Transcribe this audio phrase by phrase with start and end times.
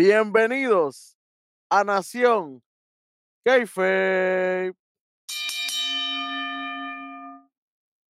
[0.00, 1.18] Bienvenidos
[1.68, 2.62] a Nación
[3.44, 4.72] Keife.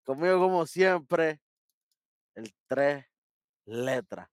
[0.03, 1.39] Conmigo, como siempre,
[2.35, 3.05] el tres
[3.63, 4.27] letras.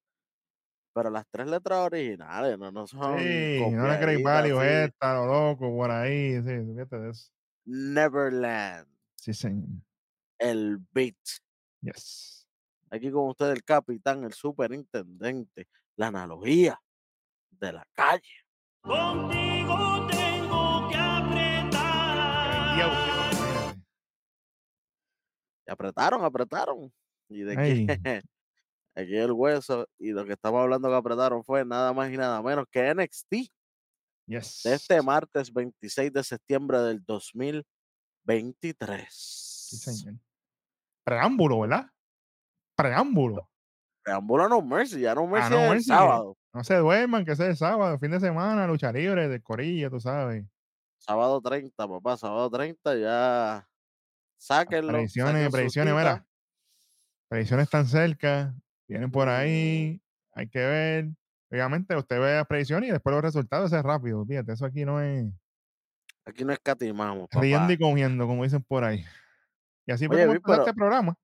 [0.94, 3.20] Pero las tres letras originales, no, no son.
[3.20, 6.42] Sí, no le creéis value esta, lo loco, por ahí.
[6.42, 7.30] Sí, fíjate de eso.
[7.66, 8.88] Neverland.
[9.14, 9.68] Sí, señor.
[10.40, 11.14] El beat.
[11.82, 12.48] Yes.
[12.90, 16.80] Aquí con usted el capitán, el superintendente, la analogía
[17.58, 18.22] de la calle.
[18.82, 22.54] Contigo tengo que apretar.
[25.66, 26.92] Y apretaron, apretaron.
[27.28, 27.86] Y de que
[28.94, 32.40] aquí el hueso y lo que estamos hablando que apretaron fue nada más y nada
[32.42, 33.50] menos que NXT
[34.26, 34.62] Yes.
[34.64, 39.06] de este martes 26 de septiembre del 2023.
[39.10, 40.14] Sí, señor.
[41.04, 41.90] Preámbulo, ¿verdad?
[42.74, 43.50] Preámbulo.
[44.04, 46.36] Preámbulo No Mercy, ya No Mercy No es el Mercy, sábado.
[46.52, 49.98] No se duerman, que sea el sábado, fin de semana, lucha libre, de corilla, tú
[49.98, 50.44] sabes.
[50.98, 53.66] Sábado 30, papá, sábado 30 ya
[54.38, 54.92] sáquenlo.
[54.92, 56.24] Predicciones, predicciones, mira.
[57.28, 58.54] Predicciones están cerca,
[58.86, 59.30] vienen por Mm.
[59.30, 60.02] ahí,
[60.34, 61.08] hay que ver.
[61.50, 64.24] Obviamente, usted ve las predicciones y después los resultados, es rápido.
[64.26, 65.26] Fíjate, eso aquí no es
[66.26, 69.04] Aquí no escatimamos, riendo y comiendo, como dicen por ahí.
[69.86, 71.14] Y así fue Oye, como vi, empezó pero- este programa.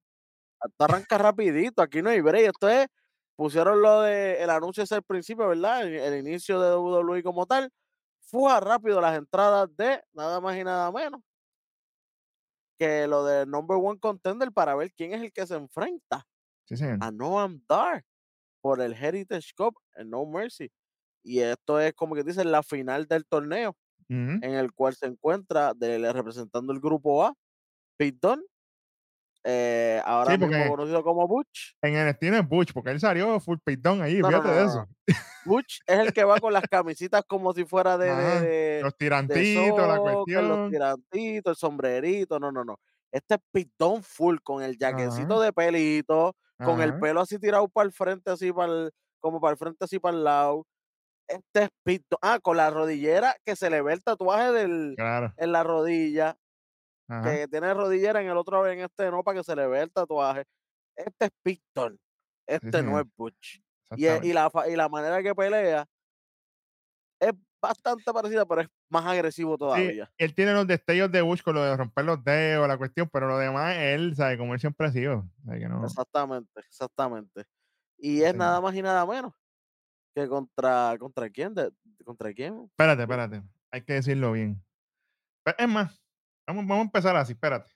[0.64, 2.46] Esto arranca rapidito, aquí no hay break.
[2.50, 2.86] Esto es,
[3.36, 5.82] pusieron lo de el anuncio ese al principio, ¿verdad?
[5.86, 7.70] El, el inicio de WWE como tal.
[8.22, 11.20] Fue rápido las entradas de nada más y nada menos
[12.78, 16.26] que lo de number one contender para ver quién es el que se enfrenta
[16.64, 16.98] Sí, señor.
[17.00, 18.04] a Noam Dar
[18.62, 20.70] por el Heritage Cup en No Mercy.
[21.24, 23.76] Y esto es como que dicen la final del torneo
[24.42, 27.34] en el cual se encuentra de- representando el grupo A,
[27.98, 28.44] Pete Dunne,
[29.44, 31.74] eh, ahora Sí, mismo conocido como Butch.
[31.82, 34.54] En el estilo es Butch, porque él salió full pitón ahí, No, no, fíjate no,
[34.54, 34.88] de no, eso.
[35.46, 38.80] Butch es el que va con las camisitas como si fuera de, de- Ajá, de-
[38.82, 40.12] Los de tirantitos, la soccer, los
[40.58, 40.70] cuestión.
[40.70, 42.76] tirantitos, el sombrerito, no, no, no.
[43.12, 45.44] Este es pitón full con el jaquecito Ajá.
[45.44, 49.52] de pelito, con el pelo así tirado para el frente, así para el, como para
[49.52, 50.66] el frente, así para el lado.
[51.26, 52.18] Este es pitón.
[52.22, 55.32] Ah, con la rodillera que se le ve el tatuaje del, Claro.
[55.36, 56.36] en la rodilla,
[57.10, 57.22] Ajá.
[57.34, 59.90] que tiene rodillera en el otro, en este no, para que se le vea el
[59.92, 60.44] tatuaje.
[60.96, 61.98] Este es pitón.
[62.46, 63.60] Este no es Butch.
[63.96, 65.86] Y, e- y, la, y la manera que pelea
[67.20, 70.10] es bastante parecida, pero es más agresivo Sí, todavía.
[70.16, 73.28] él tiene los destellos de Bush con lo de romper los dedos, la cuestión, pero
[73.28, 75.28] lo demás, él sabe como él siempre ha sido.
[75.44, 77.44] sabe que no- Exactamente, exactamente.
[77.98, 79.34] Y es nada más y nada menos
[80.14, 81.70] que contra contra quién, de-
[82.04, 82.64] contra quién.
[82.70, 83.42] Espérate, espérate.
[83.70, 84.64] Hay que decirlo bien.
[85.58, 86.00] Es más,
[86.50, 87.70] vamos, vamos a empezar así, espérate.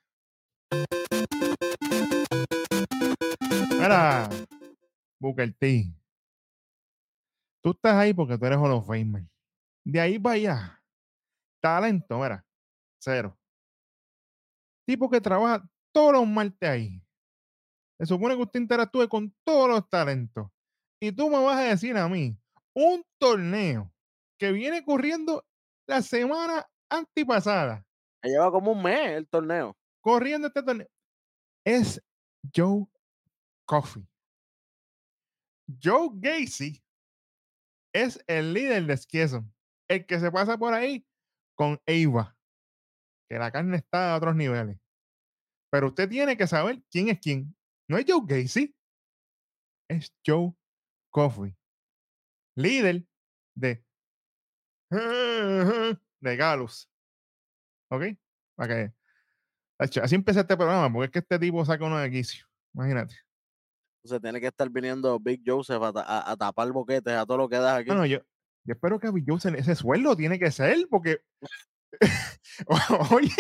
[3.71, 4.29] Mira,
[5.21, 5.95] Booker T.
[7.63, 9.25] Tú estás ahí porque tú eres Hall of Famer.
[9.85, 10.83] De ahí para allá.
[11.63, 12.45] Talento, mira.
[13.01, 13.39] Cero.
[14.87, 17.03] Tipo que trabaja todos los martes ahí.
[17.99, 20.51] Se supone que usted interactúe con todos los talentos.
[21.01, 22.37] Y tú me vas a decir a mí
[22.75, 23.93] un torneo
[24.39, 25.47] que viene corriendo
[25.87, 27.84] la semana antipasada.
[28.25, 29.77] Lleva como un mes el torneo.
[30.01, 30.89] Corriendo este torneo.
[31.65, 32.03] Es
[32.55, 32.87] Joe
[33.67, 34.07] Coffey.
[35.83, 36.83] Joe Gacy
[37.95, 39.55] es el líder de Skieson.
[39.89, 41.07] El que se pasa por ahí
[41.55, 42.37] con Eva.
[43.29, 44.79] Que la carne está a otros niveles.
[45.71, 47.57] Pero usted tiene que saber quién es quién.
[47.89, 48.75] No es Joe Gacy.
[49.89, 50.55] Es Joe
[51.11, 51.57] Coffey.
[52.57, 53.07] Líder
[53.55, 53.85] de
[56.21, 56.89] de Galus.
[57.97, 58.05] ¿Ok?
[58.57, 58.91] Para
[59.89, 62.47] que así empieza este programa, porque es que este tipo saca uno de quicio.
[62.75, 63.15] Imagínate.
[64.03, 67.49] Entonces tiene que estar viniendo Big Joseph a, a- a tapar boquetes a todo lo
[67.49, 67.89] que das aquí.
[67.91, 68.19] No, no, yo,
[68.65, 71.21] yo espero que a Bill Johnson ese sueldo tiene que ser, porque.
[73.11, 73.31] Oye,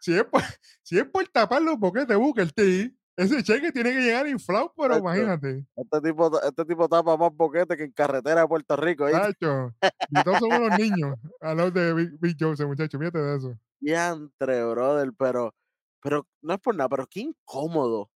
[0.00, 0.42] si es, por,
[0.82, 4.94] si es por tapar los boquetes, Booker T, ese cheque tiene que llegar inflado, pero
[4.94, 5.00] Tacho.
[5.00, 5.66] imagínate.
[5.76, 9.10] Este tipo, este tipo tapa más boquetes que en carretera de Puerto Rico.
[9.10, 9.74] Tacho,
[10.08, 13.58] y todos somos los niños a los de Big, Big Johnson, muchachos, fíjate de eso.
[13.82, 15.54] Diantre, brother, pero,
[16.02, 18.10] pero no es por nada, pero qué incómodo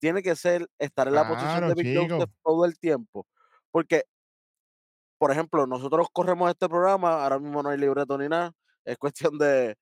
[0.00, 1.88] tiene que ser estar en la posición de Big.
[1.94, 3.26] Joseph todo el tiempo.
[3.72, 4.04] Porque,
[5.18, 8.52] por ejemplo, nosotros corremos este programa, ahora mismo no hay libreto ni nada,
[8.84, 9.76] es cuestión de,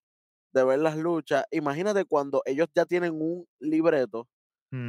[0.53, 1.45] de ver las luchas.
[1.53, 4.29] Imagínate cuando ellos ya tienen un libreto,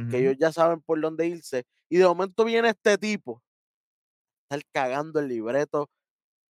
[0.08, 3.42] que ellos ya saben por dónde irse, y de momento viene este tipo,
[4.48, 5.90] estar cagando el libreto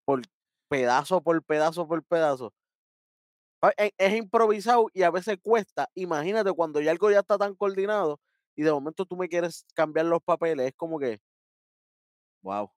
[0.07, 0.23] por
[0.71, 2.53] pedazo por pedazo por pedazo.
[3.63, 5.89] Ah, e- Es improvisado y a veces cuesta.
[5.95, 8.21] Imagínate cuando ya algo ya está tan coordinado
[8.57, 10.67] y de momento tú me quieres cambiar los papeles.
[10.69, 11.21] Es como que,
[12.43, 12.71] wow.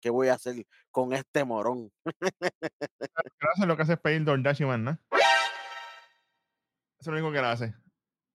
[0.00, 1.92] ¿qué voy a hacer con este morón?
[3.40, 5.00] Gracias lo que hace es pedir DoorDash y más nada.
[6.98, 7.74] Eso es lo único que él hace.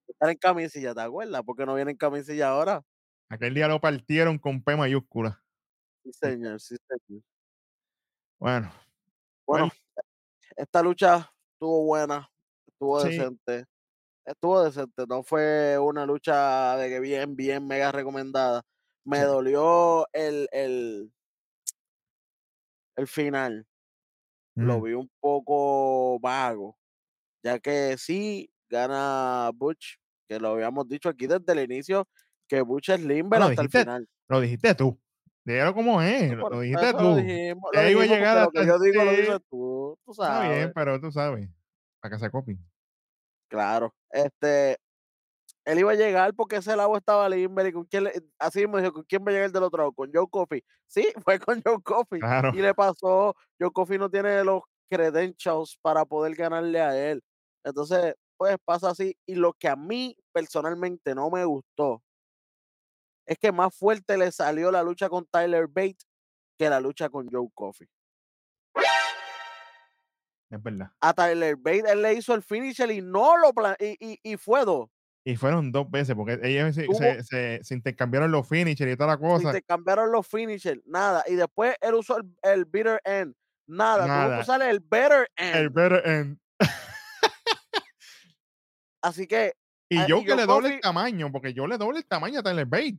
[0.08, 1.42] Estar en camisilla, ¿te acuerdas?
[1.42, 2.82] ¿Por qué no viene en camisilla ahora?
[3.28, 5.42] Aquel día lo partieron con P mayúscula.
[6.04, 7.22] Sí, señor, sí, señor.
[8.38, 8.72] Bueno,
[9.46, 9.70] Bueno.
[10.56, 12.30] Esta lucha estuvo buena,
[12.66, 13.02] estuvo Sí.
[13.02, 13.64] decente.
[14.26, 18.62] Estuvo decente, no fue una lucha de que bien, bien, mega recomendada.
[19.04, 19.24] Me Sí.
[19.24, 21.12] dolió el, el,
[22.96, 23.66] el final.
[24.58, 26.78] Lo mm, vi un poco vago,
[27.44, 29.96] ya que sí gana Butch,
[30.28, 32.08] que lo habíamos dicho aquí desde el inicio,
[32.48, 34.08] que Butch es Limber lo hasta el final.
[34.28, 35.00] lo dijiste tú.
[35.44, 36.32] Dígalo como es.
[36.32, 37.16] Lo, dijiste tú.
[37.74, 40.56] Ya iba a llegar hasta yo digo lo dices tú, tú Está sabes.
[40.56, 41.48] bien, pero tú sabes.
[42.00, 42.58] Para que se copien.
[43.48, 44.78] Claro, este,
[45.64, 48.78] él iba a llegar porque ese lado estaba Limber y con quién le- así mismo
[48.78, 49.92] dijo, ¿con quién va a llegar del otro lado?
[49.92, 50.62] Con Joe Coffey.
[50.86, 52.20] Sí, fue con Joe Coffey.
[52.20, 52.50] Claro.
[52.54, 57.22] Y le pasó, Joe Coffey no tiene los credentials para poder ganarle a él.
[57.64, 59.16] Entonces, pues pasa así.
[59.26, 62.02] Y lo que a mí personalmente no me gustó
[63.26, 65.98] es que más fuerte le salió la lucha con Tyler Bate
[66.58, 67.88] que la lucha con Joe Coffey.
[70.50, 70.90] Es verdad.
[71.00, 74.36] A Tyler Bate él le hizo el finisher y no lo plan y, y, y
[74.36, 74.90] fue dos.
[75.24, 78.96] Y fueron dos veces, porque ellos se, Tuvo- se, se- se intercambiaron los finishers y
[78.96, 79.52] toda la cosa.
[79.52, 81.22] te cambiaron los finishers, nada.
[81.28, 83.32] Y después él usó el, el bitter end,
[83.68, 84.04] nada.
[84.04, 84.36] Tuvo Nada.
[84.36, 85.56] que usar el better end.
[85.56, 86.38] El better end.
[89.00, 89.54] Así que,
[89.88, 92.40] Y Ah, yo y que le doble el tamaño, porque yo le doble el tamaño
[92.40, 92.98] a Tyler Bate.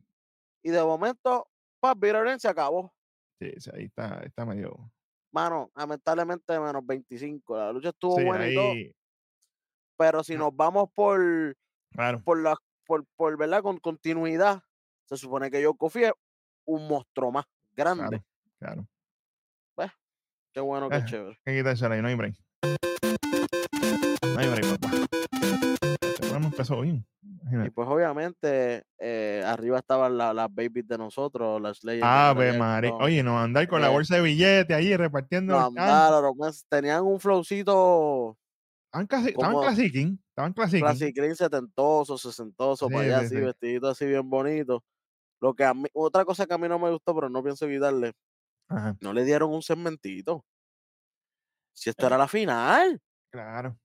[0.64, 2.92] Y de momento, pues bitter se acabó.
[3.38, 4.90] Sí, sí, ahí está, está medio.
[5.30, 7.56] Mano, lamentablemente menos 25.
[7.56, 8.72] La lucha estuvo Sí, buena y todo,
[9.96, 10.38] pero si Ah.
[10.38, 11.20] nos vamos por,
[11.90, 12.56] Claro, por la,
[12.86, 13.62] por, por ¿verdad?
[13.62, 14.62] Con continuidad,
[15.04, 16.12] se supone que Coffey es
[16.64, 17.44] un monstruo más
[17.74, 18.22] grande.
[18.58, 18.86] claro,
[19.76, 19.92] claro.
[20.52, 21.38] Qué bueno, qué Eh, chévere.
[21.46, 22.36] Hay que quitársela ahí, no hay break.
[24.22, 25.13] No hay break, papá.
[26.54, 27.06] Empezó bien.
[27.64, 32.02] Y pues obviamente eh, arriba estaban la- las babies de nosotros, las leyes.
[32.04, 32.90] Andrés, María.
[32.90, 35.54] no, Oye, no andar con la eh, bolsa de billetes ahí repartiendo.
[35.54, 38.36] no andaron, pues, tenían un flowcito
[38.86, 40.20] Estaban, clasi- estaban classiquing.
[40.28, 43.40] Estaban green setentoso, sesentoso, para Sí, allá sí, así, sí.
[43.40, 44.84] vestidito así bien bonito.
[45.40, 47.66] Lo que a mí, otra cosa que a mí no me gustó, pero no pienso
[47.66, 48.12] quitarle,
[48.68, 50.44] Ajá, no le dieron un segmentito.
[51.72, 52.06] Si esto Eh.
[52.06, 53.76] era la final, claro.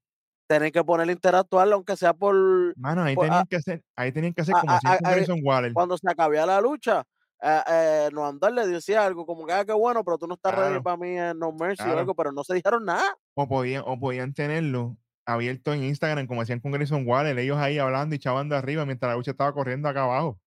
[0.50, 2.34] Tienen que ponerle interactuarlo, aunque sea por
[2.76, 5.12] Mano, ahí tenían ah, que hacer, ahí tenían que hacer como ah, hacían con ah,
[5.12, 5.74] Grayson Waller.
[5.74, 7.04] cuando se acababa la lucha.
[7.42, 10.34] Eh, eh, no andar le decía algo como que, ah, qué bueno, pero tú no
[10.34, 13.16] estás ready para mí en No Mercy o algo, pero no se dijeron nada.
[13.36, 17.78] O podían, o podían tenerlo abierto en Instagram, como hacían con Grayson Waller, ellos ahí
[17.78, 20.40] hablando y chavando arriba mientras la lucha estaba corriendo acá abajo.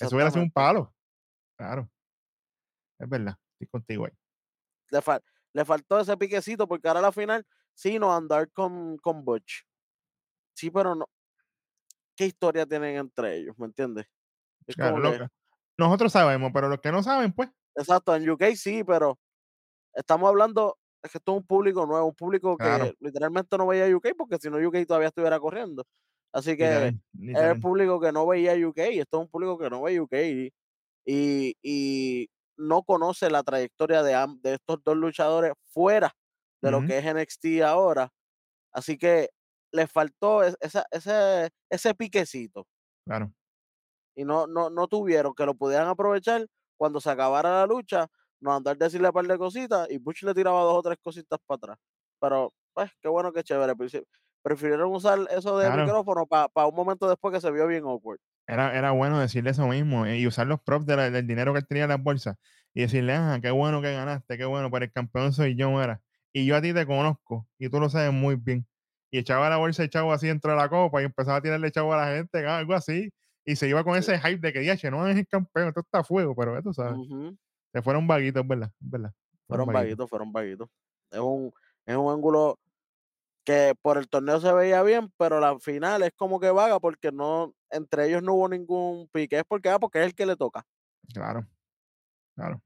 [0.00, 0.92] Eso hubiera sido un palo.
[1.56, 1.88] Claro.
[2.98, 3.36] Es verdad.
[3.52, 4.12] Estoy contigo ahí.
[4.90, 8.96] le, fal- le faltó ese piquecito porque ahora a la final sí no andar con,
[8.98, 9.64] con Butch.
[10.54, 11.06] Sí, pero no.
[12.16, 13.56] ¿Qué historia tienen entre ellos?
[13.58, 14.06] ¿Me entiendes?
[14.66, 15.28] Es Claro, como que-
[15.78, 19.18] nosotros sabemos, pero los que no saben, pues, exacto, en UK sí, pero
[19.94, 23.94] estamos hablando, es que esto es un público nuevo, un público que literalmente no veía
[23.96, 25.84] UK porque si no UK todavía estuviera corriendo.
[26.32, 26.88] Así que
[27.32, 30.14] es el público que no veía UK esto es un público que no ve UK
[30.28, 30.52] y,
[31.06, 32.28] y, y
[32.58, 36.12] no conoce la trayectoria de, de estos dos luchadores fuera
[36.64, 38.10] de lo que es NXT ahora.
[38.72, 39.30] Así que
[39.72, 42.66] les faltó es- esa- ese, ese piquecito
[43.06, 43.32] Claro.
[44.16, 48.06] y no, no, no tuvieron que lo pudieran aprovechar cuando se acabara la lucha,
[48.40, 51.38] no andar decirle un par de cositas y Butch le tiraba dos o tres cositas
[51.46, 51.78] para atrás.
[52.20, 53.74] Pero, pues, qué bueno, qué chévere.
[54.42, 55.84] Prefirieron usar eso de Claro.
[55.84, 58.18] micrófono para un momento después que se vio bien awkward.
[58.46, 61.52] Era, era bueno decirle eso mismo eh, y usar los props de la- del dinero
[61.54, 62.36] que él tenía en las bolsas
[62.74, 66.02] y decirle, ah, qué bueno que ganaste, qué bueno, pero el campeón soy yo, era.
[66.34, 68.66] Y yo a ti te conozco y tú lo sabes muy bien.
[69.12, 71.72] Y echaba la bolsa de chavo así dentro de la copa y empezaba a tirarle
[71.72, 73.10] chavo a la gente, algo así.
[73.46, 76.00] Y se iba con ese hype de que, diache, no es el campeón, esto está
[76.00, 76.98] a fuego, pero esto, ¿sabes?
[76.98, 77.36] Ujú,
[77.72, 79.12] Se fueron vaguitos, verdad, verdad.
[79.48, 80.68] Fueron vaguitos, fueron vaguitos.
[81.10, 81.52] Es un,
[81.86, 82.58] es un ángulo
[83.44, 87.12] que por el torneo se veía bien, pero la final es como que vaga porque
[87.12, 89.38] no, entre ellos no hubo ningún pique.
[89.38, 90.66] Es porque, ah, porque es el que le toca.
[91.12, 91.46] Claro,
[92.36, 92.62] claro.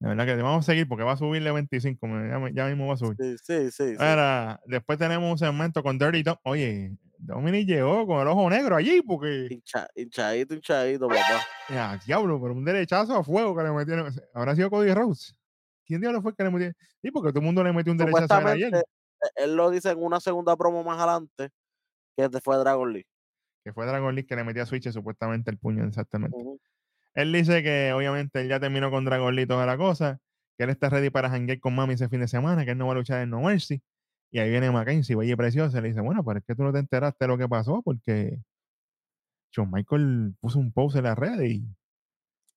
[0.00, 2.94] De verdad que vamos a seguir porque va a subirle 25, me- ya, mismo va
[2.94, 3.16] a subir.
[3.18, 3.90] Sí, sí, sí.
[3.90, 3.96] sí.
[3.98, 6.36] Ahora, después tenemos un segmento con Dirty Dom.
[6.44, 9.48] Oye, Dominic llegó con el ojo negro allí porque.
[9.50, 11.40] Hincha- hinchadito, hinchadito, papá.
[11.70, 14.12] Ya, diablo, pero un derechazo a fuego que le metieron.
[14.34, 15.34] ¿Habrá sido Cody Rhodes?
[15.86, 16.72] ¿Quién diablo fue que le metió?
[17.00, 18.74] Sí, porque todo el mundo le metió un derechazo a ayer.
[18.74, 18.82] eh,
[19.36, 21.50] él lo dice en una segunda promo más adelante,
[22.16, 23.06] que fue Dragon League.
[23.64, 26.36] Que fue Dragon League que le metía a Switch supuestamente el puño, exactamente.
[27.14, 30.18] Él dice que obviamente él ya terminó con Dragon Lee y toda la cosa,
[30.58, 32.86] que él está ready para hangar con Mami ese fin de semana, que él no
[32.86, 33.80] va a luchar en No Mercy.
[34.32, 36.80] Y ahí viene Mackenzie, oye, preciosa, le dice, bueno, pero es que tú no te
[36.80, 38.40] enteraste de lo que pasó porque
[39.52, 41.64] Shawn Michael puso un post en la red y,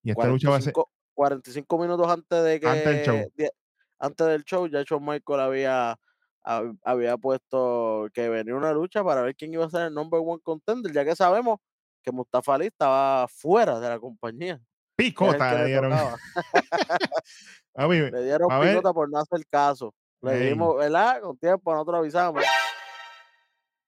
[0.04, 3.32] y esta lucha va a ser 45, 45 minutos antes de que Antes del show.
[3.36, 3.52] de-
[4.00, 6.00] antes del show ya Shawn Michael había
[6.44, 10.20] hab- había puesto que venía una lucha para ver quién iba a ser el number
[10.24, 11.60] one contender ya que sabemos
[12.08, 14.62] que Mustafa Ali estaba fuera de la compañía
[14.96, 15.92] picota, le le dieron.
[17.76, 18.70] le dieron a ver.
[18.70, 20.50] picota por no hacer caso le Ey.
[20.50, 22.44] dimos verdad con tiempo nosotros avisamos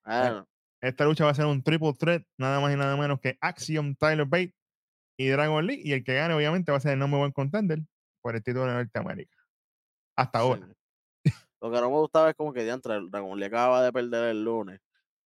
[0.05, 0.45] bueno
[0.81, 3.95] esta lucha va a ser un triple threat, nada más y nada menos que Axiom,
[3.95, 4.55] Tyler Bate
[5.17, 5.81] y Dragon Lee.
[5.83, 7.79] Y el que gane, obviamente, va a ser el number one contender
[8.21, 9.37] por el título de Norteamérica.
[10.15, 10.69] Hasta ahora.
[11.25, 11.33] sí.
[11.61, 14.43] lo que no me gustaba es como que diantre, Dragon le acaba de perder el
[14.43, 14.79] lunes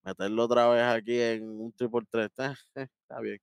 [0.03, 3.39] meterlo otra vez aquí en un triple threat eh, eh, está bien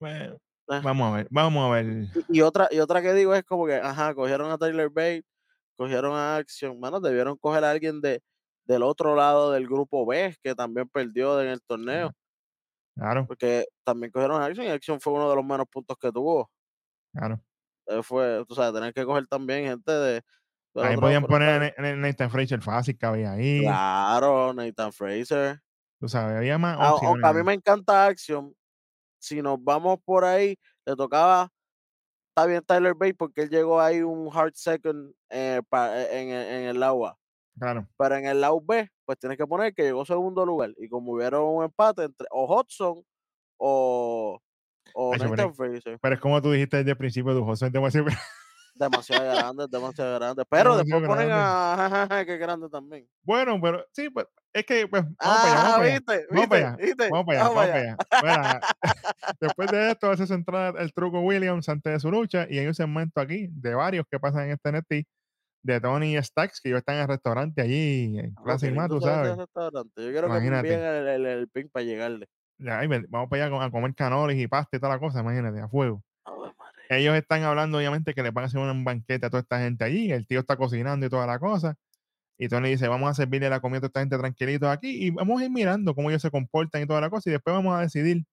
[0.00, 0.80] Bueno, Ah.
[0.82, 2.06] vamos a ver, vamos a ver.
[2.28, 5.24] Y, y otra, y otra que digo es como que, ajá, cogieron a Tyler Bate,
[5.76, 8.22] cogieron a Action, mano, debieron coger a alguien de,
[8.64, 12.12] del otro lado del grupo B, que también perdió en el torneo,
[12.94, 16.10] Claro, porque también cogieron a Action y Action fue uno de los menos puntos que
[16.10, 16.50] tuvo.
[17.12, 17.40] claro.
[17.86, 20.22] Eh, fue, tú sabes, tener que coger también gente de...
[20.76, 23.60] Ahí podían poner a Nathan Fraser fácil que había ahí.
[23.60, 25.60] Claro, Nathan Fraser.
[26.04, 27.24] Tú sabes, había más A- opciones.
[27.24, 28.54] Aunque a mí me encanta Action,
[29.18, 31.48] si nos vamos por ahí, le tocaba,
[32.28, 36.46] está bien Tyler Bate porque él llegó ahí un hard second eh, pa- en, el-
[36.46, 37.16] en el agua.
[37.58, 40.74] Claro, Pero en el lado B, pues tienes que poner que llegó segundo lugar.
[40.76, 43.02] Y como hubieron un empate entre o Hudson
[43.56, 44.38] o,
[44.92, 45.54] o Hacho, pero
[46.02, 48.08] pero es como tú dijiste desde el principio, tu José es demasiado
[48.74, 50.44] Demasiado grande, demasiado grande.
[50.48, 53.06] Pero Demasiado después ponen a que grande también.
[53.22, 56.26] Bueno, pero sí, pues es que pues, vamos para allá, vamos Ah, para allá.
[56.30, 56.76] Vamos para allá.
[57.10, 57.96] Vamos para allá, vamos para allá.
[58.20, 58.60] Bueno,
[59.40, 62.66] después de esto hace su entrada el truco Williams antes de su lucha y hay
[62.66, 65.08] un segmento aquí de varios que pasan en este NXT
[65.62, 68.76] de Tony Stacks que ellos están en el restaurante allí en Ah, Clase qué y
[68.76, 69.36] más, tú se sabes.
[69.36, 70.04] restaurante.
[70.04, 72.26] Yo quiero que me el, el, el pin para llegarle.
[72.58, 75.20] Ya, ahí ven, vamos para allá a comer canoles y pasta y toda la cosa,
[75.20, 76.02] imagínate, a fuego.
[76.88, 79.84] Ellos están hablando, obviamente, que le van a hacer un banquete a toda esta gente
[79.84, 80.12] allí.
[80.12, 81.76] El tío está cocinando y toda la cosa.
[82.38, 85.10] Y Tony dice: Vamos a servirle la comida a toda esta gente tranquilitos aquí y
[85.10, 87.30] vamos a ir mirando cómo ellos se comportan y toda la cosa.
[87.30, 88.24] Y después vamos a decidir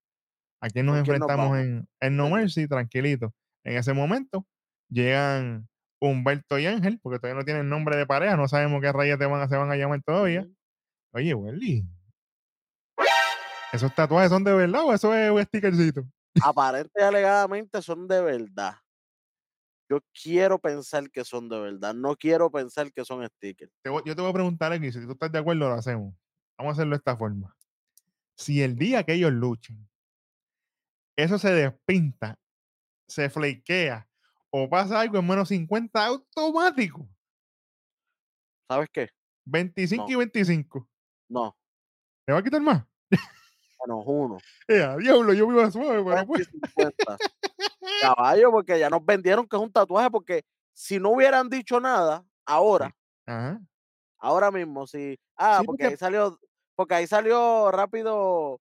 [0.59, 2.29] a quién nos ¿Con quién nos enfrentamos en, en No.
[2.29, 3.33] Mercy, tranquilito.
[3.63, 4.45] En ese momento
[4.89, 5.67] llegan
[5.99, 9.25] Humberto y Ángel, porque todavía no tienen nombre de pareja, no sabemos qué rayas te
[9.25, 10.47] van a, se van a llamar todavía.
[11.13, 11.85] Oye, Welly,
[13.71, 16.03] ¿esos tatuajes son de verdad o eso es un stickercito?
[16.43, 18.75] Aparente y alegadamente son de verdad.
[19.89, 21.93] Yo quiero pensar que son de verdad.
[21.93, 23.71] No quiero pensar que son stickers.
[23.83, 26.15] Te voy- yo te voy a preguntar aquí, si tú estás de acuerdo, lo hacemos.
[26.57, 27.55] Vamos a hacerlo de esta forma.
[28.37, 29.87] Si el día que ellos luchen,
[31.17, 32.39] eso se despinta,
[33.07, 34.09] se flakea
[34.51, 37.09] o pasa algo en menos 50 automático,
[38.69, 39.09] ¿Sabes qué?
[39.45, 40.11] 25 No.
[40.11, 40.89] y 25,
[41.29, 41.57] No,
[42.25, 42.85] ¿te va a quitar más?
[43.85, 44.37] menos uno.
[44.67, 46.41] Eh, diablo, yo vivo suave, pero 40 pues.
[46.41, 47.17] y 50.
[48.01, 52.23] Caballo, porque ya nos vendieron que es un tatuaje, porque si no hubieran dicho nada,
[52.45, 52.95] ahora,
[53.25, 53.59] Ajá.
[54.17, 56.39] ahora mismo, si, ah, Sí, porque porque- ahí salió,
[56.75, 58.59] porque ahí salió rápido,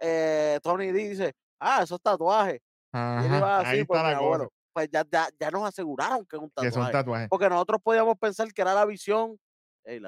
[0.00, 2.62] eh, Tony D dice, ah, eso es tatuaje.
[2.92, 4.48] Y él iba Ajá, así, ahí pues está la cosa.
[4.72, 6.92] pues ya, ya, ya nos aseguraron que es un Que son tatuaje.
[6.92, 7.28] tatuajes.
[7.28, 9.38] Porque nosotros podíamos pensar que era la visión.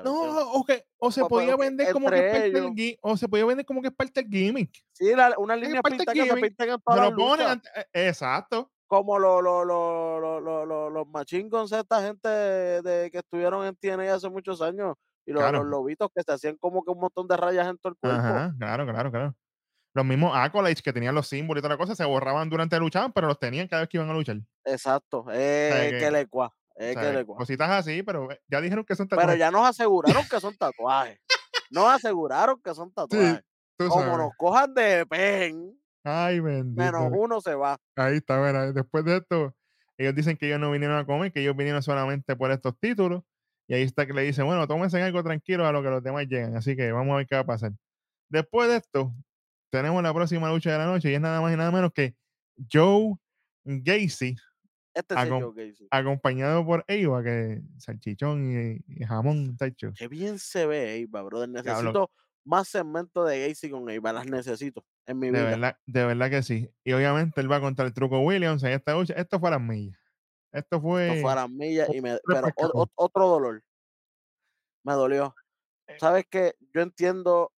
[0.04, 3.44] No, o, que, o se podía vender como que es parte ellos- o se podía
[3.46, 4.70] vender como que es parte del gimmick.
[4.92, 5.34] Sí, la-
[5.82, 8.70] parte del pintadas que se pintan en lo ponen ante- eh, exacto.
[8.86, 11.06] como los lo, lo, lo, lo, lo- los
[11.50, 14.94] guns, esta gente de, que estuvieron en TNA hace muchos años,
[15.26, 15.58] y los, Claro.
[15.62, 18.18] los lobitos que se hacían como que un montón de rayas en todo el cuerpo.
[18.18, 19.34] Ajá, claro, claro, claro.
[19.94, 22.80] Los mismos acolytes que tenían los símbolos y toda la cosa se borraban durante la
[22.80, 24.38] lucha, pero los tenían cada vez que iban a luchar.
[24.64, 28.84] Exacto, es que- que le cua, es O sea, cositas así, pero eh, ya dijeron
[28.84, 29.38] que son Pero tatuajes.
[29.38, 31.18] ya nos aseguraron que son tatuajes.
[31.70, 33.40] Nos aseguraron que son tatuajes.
[33.78, 34.18] tú Como sabes.
[34.18, 36.82] nos cojan de pen, Ay, bendito.
[36.82, 37.78] menos uno se va.
[37.96, 39.54] Ahí está, mira, después de esto,
[39.96, 43.22] ellos dicen que ellos no vinieron a comer, que ellos vinieron solamente por estos títulos.
[43.68, 46.26] Y ahí está que le dicen, bueno, tómense algo tranquilo a lo que los demás
[46.26, 46.56] llegan.
[46.56, 47.72] Así que vamos a ver qué va a pasar.
[48.28, 49.14] Después de esto,
[49.70, 52.14] tenemos la próxima lucha de la noche y es nada más y nada menos que
[52.70, 53.14] Joe
[53.64, 54.36] Gacy,
[54.94, 55.88] Este es Joe Gacy.
[55.90, 59.92] acompañado por Eva, que salchichón y, y jamón, tacho.
[59.96, 61.48] Qué bien se ve Eva, brother.
[61.48, 62.10] Necesito
[62.44, 64.12] más segmentos de Gacy con Eva.
[64.12, 65.44] Las necesito en mi De vida.
[65.50, 66.68] verdad, de verdad que sí.
[66.84, 69.14] Y obviamente él va contra el truco Williams en esta lucha.
[69.14, 69.98] Esto fue a las millas.
[70.52, 71.08] Esto fue.
[71.08, 73.62] Esto fue a las millas y me, pero o- otro dolor.
[74.84, 75.34] Me dolió.
[75.86, 75.96] Eh.
[75.98, 76.54] ¿Sabes qué?
[76.74, 77.52] Yo entiendo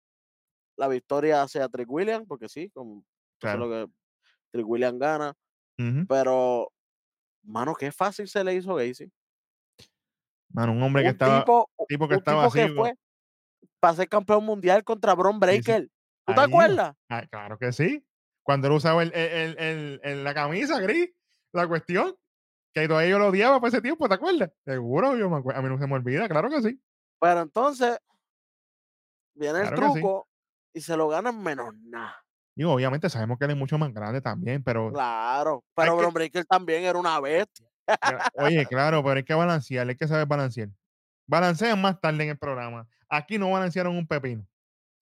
[0.76, 3.04] la victoria hacia Trick Williams, porque sí, como
[3.40, 3.66] Claro.
[3.66, 3.92] lo que
[4.52, 5.34] Trick Williams gana.
[6.08, 6.70] Pero,
[7.44, 9.10] mano, qué fácil se le hizo Gacy.
[10.48, 12.74] Mano, un hombre que estaba, tipo, tipo que un estaba tipo que así.
[12.74, 12.94] co- fue
[13.80, 15.40] para ser campeón mundial contra Bron sí.
[15.40, 15.88] Breaker.
[16.26, 16.96] ¿Tú te acuerdas?
[17.08, 18.06] ah, claro que sí.
[18.42, 21.10] Cuando él usaba el, el, el- la camisa gris,
[21.52, 22.16] la cuestión,
[22.74, 24.52] que todavía yo lo odiaba por ese tiempo, ¿te acuerdas?
[24.64, 25.60] Seguro, yo me acuerdo.
[25.60, 26.80] A mí no se me olvida, claro que sí.
[27.20, 27.98] Pero entonces
[29.34, 30.00] viene el que sí.
[30.00, 30.28] truco
[30.72, 32.23] y se lo ganan menos nada.
[32.56, 35.64] Y obviamente sabemos que él es mucho más grande también, pero Claro.
[35.74, 37.66] Pero que- Bron Breaker también era una bestia.
[38.34, 40.68] Oye, claro, pero hay que balancear, hay que saber balancear.
[41.26, 42.86] Balancean más tarde en el programa.
[43.08, 44.46] Aquí no balancearon un pepino.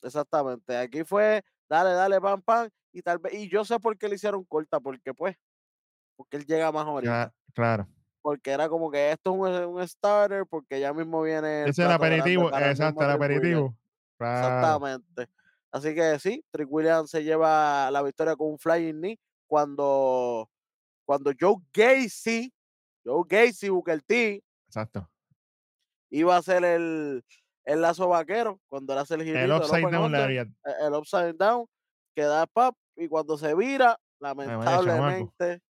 [0.03, 0.77] Exactamente.
[0.77, 2.69] Aquí fue, dale, dale, pam, pam.
[2.93, 5.37] Y tal vez, y yo sé por qué le hicieron corta, porque pues,
[6.17, 7.29] porque él llega más ahorita.
[7.29, 7.87] Cla- Claro.
[8.23, 11.63] Porque era como que esto es un, un starter, porque ya mismo viene.
[11.63, 13.77] Ese es el grande aperitivo, exacto, el aperitivo.
[14.17, 14.39] Claro.
[14.47, 15.29] Exactamente.
[15.73, 20.49] Así que sí, Trick Williams se lleva la victoria con un flying knee cuando,
[21.07, 22.53] cuando Joe Gacy,
[23.05, 25.09] Joe Gacy, Booker T, Exacto.
[26.11, 27.25] iba a hacer el,
[27.65, 31.67] el lazo vaquero, cuando era hacer el girito, El upside down under, el upside down,
[32.15, 35.63] que da pop, y cuando se vira, lamentablemente,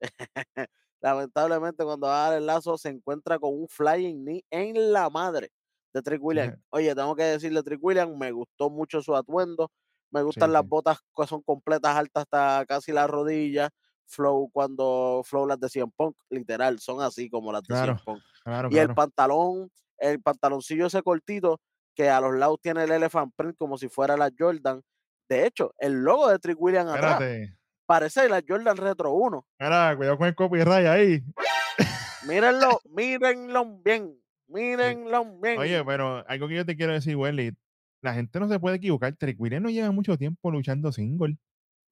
[1.00, 5.08] lamentablemente cuando va a dar el lazo se encuentra con un flying knee en la
[5.10, 5.50] madre
[5.94, 6.58] de Trick Williams.
[6.70, 9.70] Oye, tengo que decirle Trick Williams, me gustó mucho su atuendo,
[10.10, 10.68] me gustan las sí.
[10.68, 13.70] botas que son completas altas hasta casi la rodilla.
[14.06, 18.04] Flow cuando Flow las de CM Punk, literal, son así como las de Claro, CM
[18.04, 18.22] Punk.
[18.44, 21.58] Claro, Y el pantalón, el pantaloncillo ese cortito
[21.94, 24.82] que a los lados tiene el elephant print como si fuera la Jordan.
[25.28, 27.22] De hecho, el logo de Trick Williams atrás
[27.86, 29.46] parece la Jordan Retro 1.
[29.60, 31.24] Mira, cuidado con el copyright ahí.
[32.26, 35.58] Mírenlo, mírenlo bien, mírenlo bien.
[35.58, 37.56] Oye, pero algo que yo te quiero decir, Welly,
[38.02, 39.14] la gente no se puede equivocar.
[39.16, 41.36] Trick Williams no lleva mucho tiempo luchando single,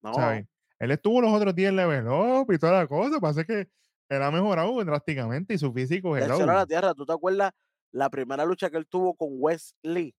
[0.02, 0.46] no, ¿sabes?
[0.78, 3.20] Él estuvo los otros días en Level Up y toda la cosa.
[3.20, 3.68] Pasa que
[4.08, 6.92] él ha mejorado drásticamente y su físico es del cielo a la tierra.
[6.94, 7.52] ¿Tú te acuerdas
[7.92, 10.14] la primera lucha que él tuvo con Wesley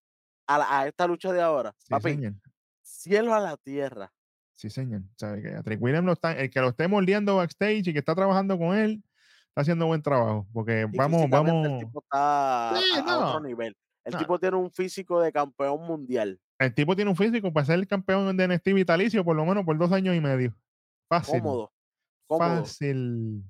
[0.48, 1.76] a, la- a esta lucha de ahora?
[1.78, 2.34] Sí, Papi, señor.
[2.82, 4.12] cielo a la tierra.
[4.54, 5.02] Sí, señor.
[5.17, 8.00] ¿Sabe que a Trick Williams lo está, el que lo esté moldeando backstage y que
[8.00, 9.04] está trabajando con él,
[9.54, 10.48] está haciendo buen trabajo.
[10.52, 11.66] Porque Y vamos, vamos.
[11.68, 13.76] El tipo está a- Sí, a, a otro nivel.
[14.04, 14.18] El no.
[14.20, 16.39] tipo tiene un físico de campeón mundial.
[16.60, 19.63] El tipo tiene un físico para ser el campeón de NXT vitalicio por lo menos
[19.63, 20.54] por dos años y medio.
[21.10, 21.42] Fácil.
[21.42, 21.72] Cómodo.
[22.28, 22.58] Cómodo.
[22.66, 23.44] Fácil.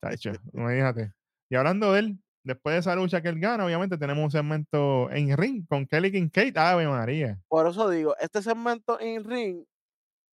[0.00, 1.12] Tacho, imagínate.
[1.50, 5.10] Y hablando de él, después de esa lucha que él gana, obviamente tenemos un segmento
[5.10, 6.56] en ring con Kelly Kincaid.
[6.56, 7.38] Ave María.
[7.48, 9.64] Por eso digo, este segmento en ring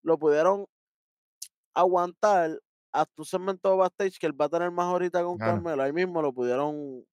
[0.04, 0.66] lo pudieron
[1.76, 2.60] aguantar
[2.94, 5.64] hasta un segmento backstage que él va a tener más ahorita con Claro.
[5.64, 5.84] Carmelo.
[5.84, 7.06] Ahí mismo lo pudieron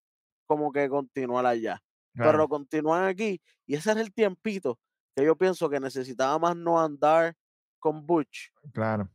[0.47, 1.81] como que continuar allá.
[2.15, 3.41] Pero lo continúan aquí.
[3.67, 4.79] Y ese era el tiempito
[5.17, 7.35] que yo pienso que necesitaba más no andar
[7.81, 9.11] con Butch claro.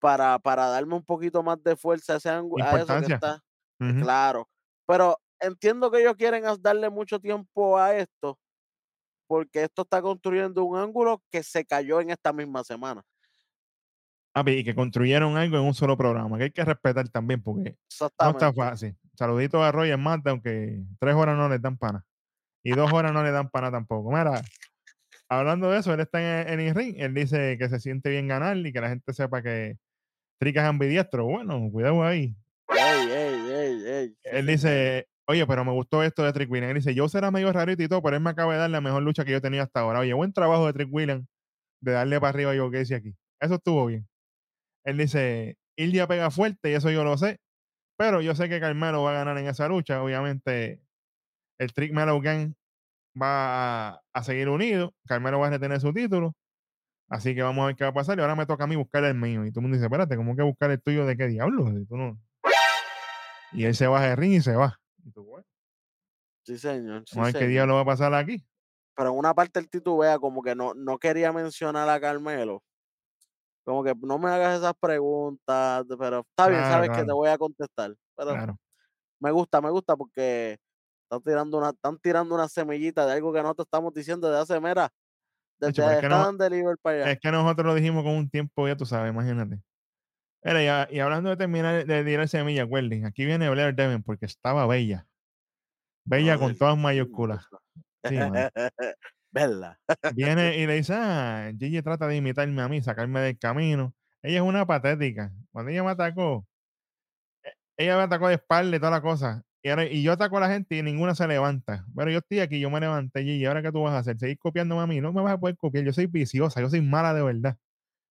[0.00, 2.42] para, para darme un poquito más de fuerza a, ese a
[2.78, 3.40] eso que está.
[3.80, 4.00] Ujú.
[4.02, 4.48] Claro.
[4.86, 8.38] Pero entiendo que ellos quieren darle mucho tiempo a esto
[9.28, 13.02] porque esto está construyendo un ángulo que se cayó en esta misma semana.
[14.32, 17.76] Papi, y que construyeron algo en un solo programa, que hay que respetar también, porque
[18.00, 18.96] no está fácil.
[19.14, 22.04] Saludito a Roy en Mata, aunque tres horas no les dan pana.
[22.62, 24.10] Y dos horas no le dan pana tampoco.
[24.10, 24.40] Mira,
[25.28, 26.94] hablando de eso, él está en, en el ring.
[26.98, 29.78] Él dice que se siente bien ganar y que la gente sepa que
[30.38, 31.26] Trica es ambidiestro.
[31.26, 32.34] Bueno, cuidado ahí.
[32.68, 36.70] Ey, ey, ey, Él dice, oye, pero me gustó esto de Trick Williams.
[36.70, 38.80] Él dice, yo será medio rarito y todo, pero él me acaba de dar la
[38.80, 39.98] mejor lucha que yo tenía hasta ahora.
[40.00, 41.26] Oye, buen trabajo de Trick Williams
[41.80, 43.14] de darle para arriba a Joe Gacy aquí.
[43.40, 44.06] Eso estuvo bien.
[44.84, 47.38] Él dice, Ilya pega fuerte y eso yo lo sé,
[47.96, 50.02] pero yo sé que Carmelo va a ganar en esa lucha.
[50.02, 50.80] Obviamente,
[51.58, 52.54] el Trick Melo Gang
[53.20, 54.94] va a, a seguir unido.
[55.06, 56.34] Carmelo va a retener su título.
[57.10, 58.16] Así que vamos a ver qué va a pasar.
[58.18, 59.44] Y ahora me toca a mí buscar el mío.
[59.44, 61.66] Y todo el mundo dice, espérate, ¿cómo que buscar el tuyo de qué diablo?
[61.76, 62.20] Si tú no-
[63.52, 64.78] Y él se baja del ring y se va.
[65.04, 65.44] Y tú, bueno,
[66.46, 67.02] Sí, señor.
[67.06, 68.46] sí, vamos a ver qué diablo va a pasar aquí.
[68.96, 72.62] Pero en una parte el titubea como que no, no quería mencionar a Carmelo.
[73.70, 77.28] Como que no me hagas esas preguntas, pero está bien, Claro, sabes que te voy
[77.28, 77.94] a contestar.
[78.16, 78.58] Pero Claro.
[79.20, 80.58] me gusta, me gusta porque
[81.04, 84.60] están tirando una, están tirando una semillita de algo que nosotros estamos diciendo desde hace,
[84.60, 84.90] mira,
[85.60, 87.12] desde Hecho, pero es que no- Stand Deliver para allá.
[87.12, 89.60] Es que nosotros lo dijimos con un tiempo, ya tú sabes, imagínate.
[90.42, 94.66] Mira, y, hablando de terminar de tirar semilla, Welding, aquí viene Blair Devon porque estaba
[94.66, 95.06] bella.
[96.04, 97.46] Bella con todas mayúsculas.
[98.02, 98.16] Sí,
[99.30, 99.76] ¿Verdad?
[100.08, 103.94] Viene y le dice, ah, Gigi trata de imitarme a mí, sacarme del camino.
[104.22, 105.32] Ella es una patética.
[105.52, 106.46] Cuando ella me atacó,
[107.44, 109.44] e- ella me atacó de espalda y toda la cosa.
[109.62, 111.86] Y, ahora- y yo ataco a la gente y ninguna se levanta.
[111.94, 114.18] Pero yo estoy aquí, yo me levanté, Gigi, ¿ahora qué tú vas a hacer?
[114.18, 115.00] ¿Seguir copiándome a mí?
[115.00, 117.58] No me vas a poder copiar, yo soy viciosa, yo soy mala de verdad.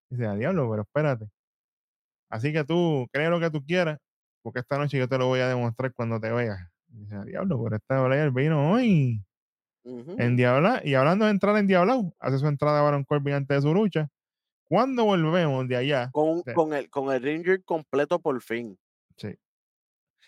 [0.10, 1.28] Dice, a diablo, pero espérate.
[2.30, 4.00] Así que tú, cree lo que tú quieras,
[4.42, 6.60] porque esta noche yo te lo voy a demostrar cuando te veas.
[6.90, 9.24] Y dice, diablo, pero esta Blair vino hoy
[10.18, 10.82] En Diabla.
[10.84, 14.08] Y hablando de entrar en Diablao, hace su entrada Baron Corbin antes de su lucha.
[14.66, 16.54] Cuando volvemos de allá, Con, Sí.
[16.54, 18.78] con, el, con el ring gear completo por fin.
[19.18, 19.36] sí,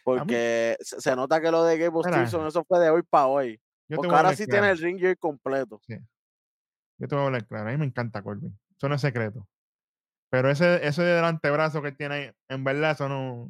[0.04, 2.02] Porque se, se nota que lo de Gabe.
[2.04, 3.62] Stevenson, eso fue de hoy para hoy.
[3.88, 4.62] Porque ahora sí claro.
[4.64, 5.80] tiene el ring gear completo.
[5.88, 7.70] Yo te voy a hablar claro.
[7.70, 8.58] A mí me encanta Corbin.
[8.78, 9.48] Eso no es secreto.
[10.32, 13.50] Pero ese, ese del antebrazo que tiene ahí, en verdad, eso no.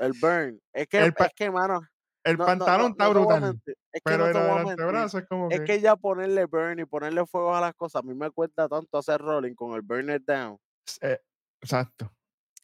[0.00, 0.60] El burn.
[0.72, 1.80] Es que, El es que, mano.
[2.26, 3.44] El no- pantalón no- está brutal.
[3.64, 5.64] Es que Pero el antebrazo es como Es que.
[5.64, 8.98] que ya ponerle burn y ponerle fuego a las cosas, a mí me cuesta tanto
[8.98, 10.58] hacer rolling con el burner down,
[11.00, 11.18] eh,
[11.62, 12.10] exacto.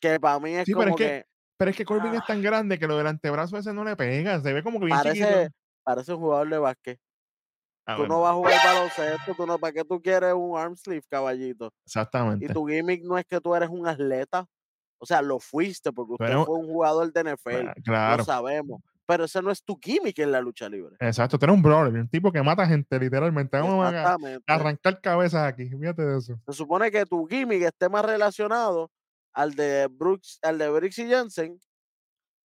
[0.01, 1.27] que para mí es Sí, pero como es que que,
[1.59, 2.19] Pero es que Corbin Ah.
[2.19, 4.41] es tan grande que lo del antebrazo ese no le pega.
[4.41, 5.25] Se ve como que bien chiquito.
[5.27, 5.51] parece,
[5.85, 6.99] parece un jugador de básquet.
[7.87, 10.59] Ah, Tú bueno, no vas a jugar baloncesto, tú no, ¿para qué tú quieres un
[10.59, 11.67] arm sleeve, caballito?
[11.67, 12.53] Y Exactamente.
[12.53, 14.45] tu gimmick no es que tú eres un atleta,
[14.99, 18.17] o sea, lo fuiste porque usted fue un jugador de NFL, Ah, Claro.
[18.19, 18.81] lo sabemos,
[19.13, 20.97] pero ese no es tu gimmick en la lucha libre.
[20.99, 21.39] Exacto.
[21.39, 23.59] Tú eres un brawler, un tipo que mata gente, literalmente.
[23.59, 25.69] Vamos a arrancar cabezas aquí.
[25.69, 26.41] Fíjate de eso.
[26.47, 28.91] Se supone que tu gimmick esté más relacionado
[29.35, 31.61] al de Brooks, al de Brooks y Jensen,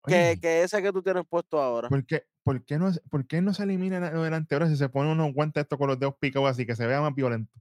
[0.06, 1.88] que, que ese que tú tienes puesto ahora.
[1.88, 4.75] ¿por, qué, por, qué no, se- ¿Por qué no se elimina lo del antebrazo y
[4.77, 7.53] se pone unos guantes estos con los dedos picados así, que se vea más violento?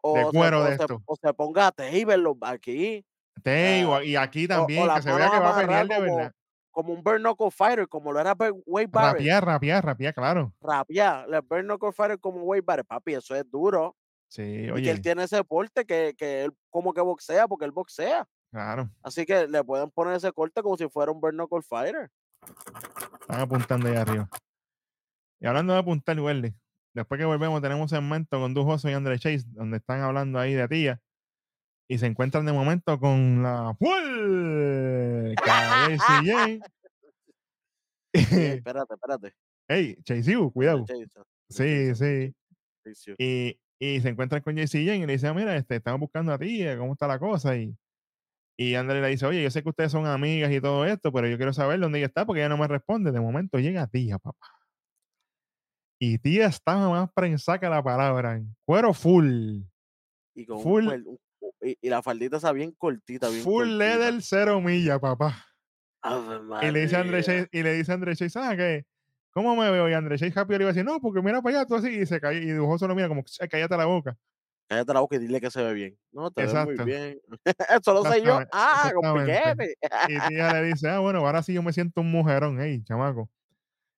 [0.00, 1.02] O, se, cuero de esto.
[1.04, 3.04] o se ponga a Taylor aquí.
[3.44, 6.32] Y aquí también, o que se vea que va a pelear de verdad.
[6.76, 8.36] Como un Burn Knuckle Fighter, como lo era
[8.66, 9.14] Wade Barrett.
[9.14, 10.52] Rapiar, rapiar, rapiar, claro.
[10.60, 13.96] Rapear, el Burn Knuckle Fighter como Wade Barrett, papi, eso es duro.
[14.28, 17.64] Sí, Y que oye, él tiene ese porte que, que él como que boxea, porque
[17.64, 18.28] él boxea.
[18.50, 18.90] claro.
[19.02, 22.10] Así que le pueden poner ese corte como si fuera un Burn Knuckle Fighter.
[23.22, 24.28] Están apuntando ahí arriba.
[25.40, 26.54] Y hablando de apuntar, Welly,
[26.92, 30.52] después que volvemos tenemos un segmento con Dujoso y André Chase, donde están hablando ahí
[30.52, 31.00] de tía.
[31.88, 34.95] Y se encuentran de momento con la puerca
[38.12, 39.34] espérate, espérate.
[39.68, 40.84] Ey, Chase, U, cuidado.
[41.48, 42.34] Sí, sí.
[43.18, 46.38] Y, y se encuentran con JC Jane y le dicen, mira, este, estamos buscando a
[46.38, 47.56] ti, ¿cómo está la cosa?
[47.56, 47.76] Y,
[48.56, 51.28] y André le dice, oye, yo sé que ustedes son amigas y todo esto, pero
[51.28, 53.12] yo quiero saber dónde ella está porque ella no me responde.
[53.12, 54.46] De momento llega tía, papá.
[56.00, 59.62] Y tía estaba más prensada que la palabra, en cuero full.
[60.34, 61.18] Y, con un full- un-
[61.62, 63.78] y, y la faldita esa bien cortita, bien Full cortita.
[63.78, 65.44] leather cero milla, papá.
[66.62, 67.22] Y le dice a André.
[67.22, 68.86] Chase, y le dice André Chase, ¿sabes qué?
[69.32, 69.88] ¿Cómo me veo?
[69.88, 71.88] Y André Chase rápido le iba a decir, no, porque mira para allá, tú así,
[71.88, 74.16] y se cayó, y Dujoso lo mira como, "Ch, cállate la boca.
[74.68, 75.98] Cállate la boca y dile que se ve bien.
[76.12, 76.84] No, te ves muy Exacto.
[76.84, 77.20] bien.
[77.44, 78.40] Eso lo sé yo.
[78.52, 79.74] Ah, con piquete.
[80.08, 83.28] Y tía le dice, ah, bueno, ahora sí yo me siento un mujerón, hey, chamaco.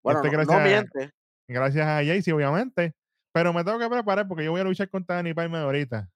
[0.02, 1.14] Bueno, Este, no, no gracias- miente.
[1.48, 2.94] Gracias a Jaycee, obviamente.
[3.32, 6.08] Pero me tengo que preparar porque yo voy a luchar contra Dani Palmer ahorita.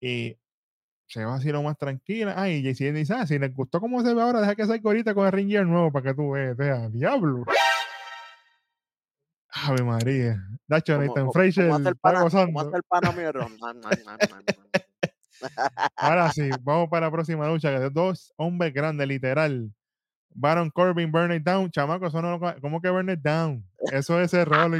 [0.00, 0.36] Y
[1.06, 2.34] se va así lo más tranquila.
[2.36, 4.82] Ah, y Jaycee dice, ah, si les gustó cómo se ve ahora, deja que salga
[4.84, 6.92] ahorita con el ring gear nuevo para que tú veas.
[6.92, 7.44] Diablo.
[9.48, 10.42] Ave María.
[10.66, 12.54] Dacho, Como- Nathan Fraser hace el pana- hace el.
[15.96, 17.70] Ahora sí, vamos para la próxima lucha.
[17.78, 19.72] Que dos hombres grandes, literal.
[20.32, 21.70] Baron Corbin, Burn It Down.
[21.70, 23.66] Chamaco, eso no lo- ¿Cómo que Burn It Down?
[23.90, 24.78] Eso es el rolling.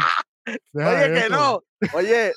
[0.72, 1.62] Deja Oye, que no.
[1.94, 2.32] Oye,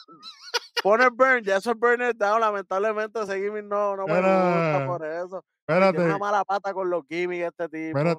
[0.81, 2.41] pone burn, ya eso es burn it down.
[2.41, 5.45] Lamentablemente ese gimmick no, no me gusta por eso.
[5.67, 5.97] Espérate.
[5.97, 7.97] Tiene una mala pata con los gimmicks este tipo.
[7.97, 8.17] Mira,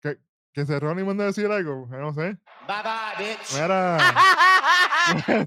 [0.00, 0.18] que,
[0.52, 1.86] que se Ronnie manda a decir algo.
[1.90, 2.38] No sé.
[2.66, 3.60] Bye bye, bitch.
[3.60, 3.98] Mira.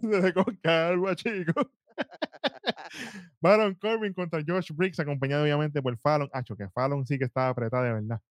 [0.02, 1.68] Se con calma, chicos.
[3.42, 6.30] Baron Corbin contra Josh Briggs, acompañado obviamente por Fallon.
[6.34, 8.22] Acho, que Fallon sí que estaba apretada de verdad.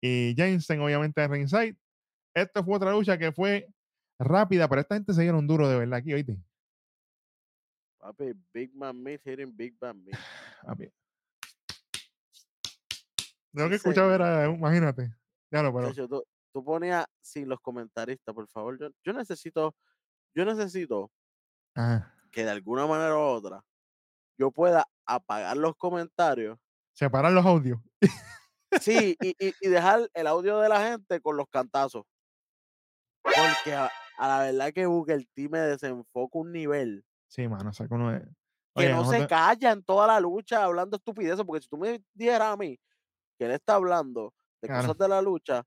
[0.00, 1.76] Y Jensen, obviamente, de ringside.
[2.34, 3.68] Esto fue otra lucha que fue
[4.18, 6.36] rápida, pero esta gente se dieron duro de verdad aquí, oíste.
[7.98, 10.16] Papi, Big Man Meat hitting Big Man Meat.
[10.66, 10.90] Papi.
[13.52, 15.14] Lo que escuchaba era, imagínate.
[15.50, 15.92] Ya lo, pero.
[16.08, 18.78] Tú, tú ponías sin los comentaristas, por favor.
[18.78, 19.74] Yo, yo necesito,
[20.34, 21.10] yo necesito
[21.74, 22.14] Ajá.
[22.30, 23.64] que de alguna manera u otra
[24.38, 26.58] yo pueda apagar los comentarios.
[26.94, 27.80] Separar los audios.
[28.80, 32.04] Sí, y, y- y dejar el audio de la gente con los cantazos.
[33.22, 37.94] Porque a, a la verdad que Booker T me desenfoca un nivel Sí, mano, saca
[37.94, 38.26] uno de.
[38.74, 41.44] que no se calla en toda la lucha hablando estupideces.
[41.44, 42.78] Porque si tú me dijeras a mí
[43.38, 44.88] que él está hablando de Claro.
[44.88, 45.64] cosas de la lucha,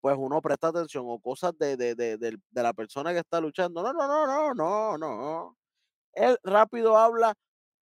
[0.00, 3.82] pues uno presta atención o cosas de, de, de, de la persona que está luchando.
[3.82, 5.58] No, no, no, no, no, no.
[6.14, 7.34] Él rápido habla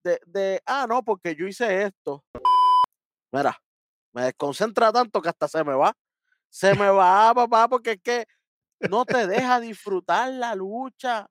[0.03, 2.25] de, de, ah, no, porque yo hice esto.
[3.31, 3.57] Mira,
[4.13, 5.93] me desconcentra tanto que hasta se me va.
[6.49, 8.25] Se me va, papá, porque es que
[8.81, 11.27] no te deja disfrutar la lucha.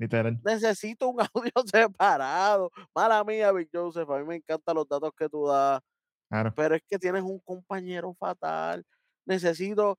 [0.00, 0.40] Literal.
[0.42, 2.72] Necesito un audio separado.
[2.94, 4.08] Mala mía, Big Joseph.
[4.08, 5.82] A mí me encantan los datos que tú das.
[6.30, 6.54] Claro.
[6.56, 8.82] Pero es que tienes un compañero fatal.
[9.26, 9.98] Necesito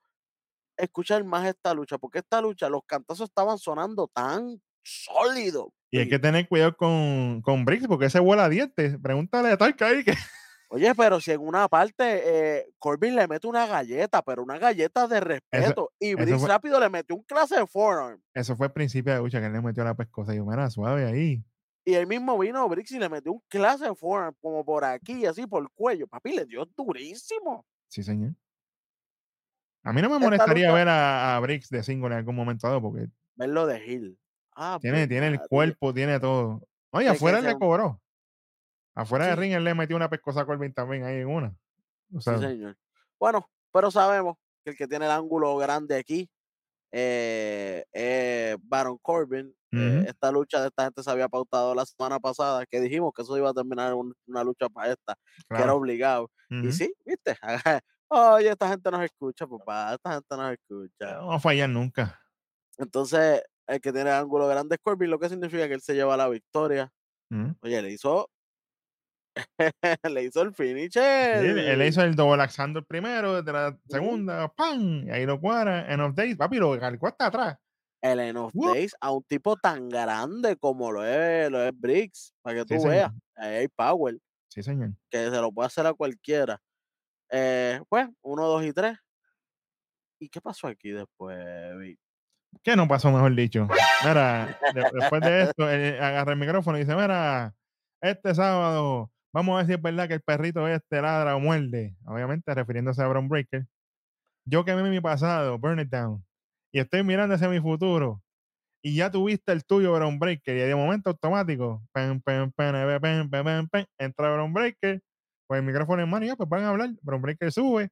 [0.75, 1.99] escuchar más esta lucha.
[1.99, 5.67] Porque esta lucha, los cantazos estaban sonando tan sólidos.
[5.91, 8.97] Y hay que tener cuidado con, con Briggs porque ese vuela a dientes.
[8.99, 10.15] Pregúntale a Tarka ahí que
[10.73, 12.03] Oye, pero si en una parte
[12.59, 15.91] eh, Corbin le mete una galleta, pero una galleta de respeto.
[15.99, 18.21] y Briggs rápido le metió un clase de forearm.
[18.33, 20.33] eso fue el principio de lucha que él le metió la pescosa.
[20.33, 21.43] Y yo, mira, suave ahí.
[21.83, 25.25] Y él mismo vino Briggs y le metió un clase de forearm como por aquí,
[25.25, 26.07] así por el cuello.
[26.07, 27.65] Papi, le dio durísimo.
[27.89, 28.31] Sí, señor.
[29.83, 32.35] A mí no me Esta molestaría lucha- ver a, a Briggs de single en algún
[32.35, 34.17] momento dado porque Verlo de Hill.
[34.55, 36.61] Ah, tiene, tiene el cuerpo, tiene todo.
[36.91, 37.99] Oye, afuera le cobró.
[38.95, 39.39] Afuera de Sí.
[39.39, 41.55] ring él le metió una pescosa a Corbin también ahí en una.
[42.13, 42.77] O Sí, sea, señor.
[43.19, 46.29] Bueno, pero sabemos que el que tiene el ángulo grande aquí
[46.91, 49.55] eh, es Baron Corbin.
[49.73, 50.09] Eh, Ujú.
[50.09, 53.37] esta lucha de esta gente se había pautado la semana pasada, que dijimos que eso
[53.37, 55.75] iba a terminar en un- una lucha para esta, que era claro.
[55.77, 56.31] obligado.
[56.49, 56.71] Y Ujú.
[56.73, 57.37] sí, viste,
[58.09, 61.13] oye, esta gente nos escucha, papá, esta gente nos escucha.
[61.21, 62.19] No va a fallar nunca.
[62.77, 65.93] Entonces, el que tiene el ángulo grande es Corbin, lo que significa que él se
[65.95, 66.91] lleva la victoria.
[67.29, 67.55] Ujú.
[67.61, 68.29] Oye, le hizo,
[70.09, 70.91] le hizo el finish.
[70.93, 75.07] Sí, él el- hizo el double Alexander primero, de la segunda, ¡pam!
[75.07, 75.91] Y ahí lo cuadra.
[75.91, 77.57] End of days, papi, lo cargó hasta atrás.
[78.01, 78.51] el End of.
[78.53, 82.67] Days a un tipo tan grande como lo es, lo es Briggs, para que Sí,
[82.75, 82.89] tú señor.
[82.89, 83.11] veas.
[83.35, 84.17] Ahí hay power,
[84.49, 84.91] Sí, señor.
[85.09, 86.59] que se lo puede hacer a cualquiera.
[87.29, 88.97] Eh, pues, uno, dos y tres.
[90.19, 91.37] ¿Y qué pasó aquí después,
[91.79, 91.97] Vic?
[92.63, 93.67] ¿Qué no pasó, mejor dicho?
[94.05, 97.55] Mira, de- después de esto, él agarra el micrófono y dice, mira,
[98.01, 101.95] este sábado Vamos a ver si es verdad que el perrito este ladra o muerde.
[102.05, 103.65] Obviamente, refiriéndose a Brown Breaker.
[104.45, 106.25] Yo quemé mi pasado, Burn It Down.
[106.73, 108.21] Y estoy mirando hacia mi futuro.
[108.83, 110.57] Y ya tuviste el tuyo, Brown Breaker.
[110.57, 115.01] Y de momento automático, pen, pen, pen, ven, pen, pen, pen, pen, entra Brown Breaker
[115.47, 116.25] con el micrófono en mano.
[116.25, 116.89] Y ya, pues van a hablar.
[117.01, 117.89] Brown Breaker sube.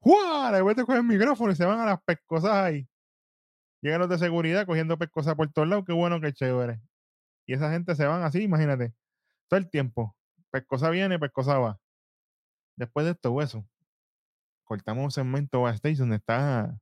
[0.00, 0.50] ¡Juá!
[0.52, 2.88] De vuelta con el micrófono y se van a las pescosas ahí.
[3.82, 5.84] Llegan los de seguridad cogiendo pescosas por todos lados.
[5.86, 6.80] Qué bueno, qué chévere.
[7.46, 8.94] Y esa gente se van así, imagínate.
[9.48, 10.16] Todo el tiempo.
[10.50, 11.78] Pescosa viene, pescosa va.
[12.76, 13.64] Después de esto, hueso.
[14.64, 16.78] Cortamos un segmento backstage donde está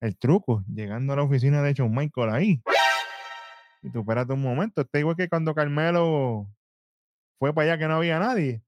[0.00, 2.62] el truco, llegando a la oficina de Shawn Michael ahí.
[3.82, 4.82] Y tú espérate un momento.
[4.82, 6.48] Está igual que cuando Carmelo
[7.38, 8.62] fue para allá que no había nadie.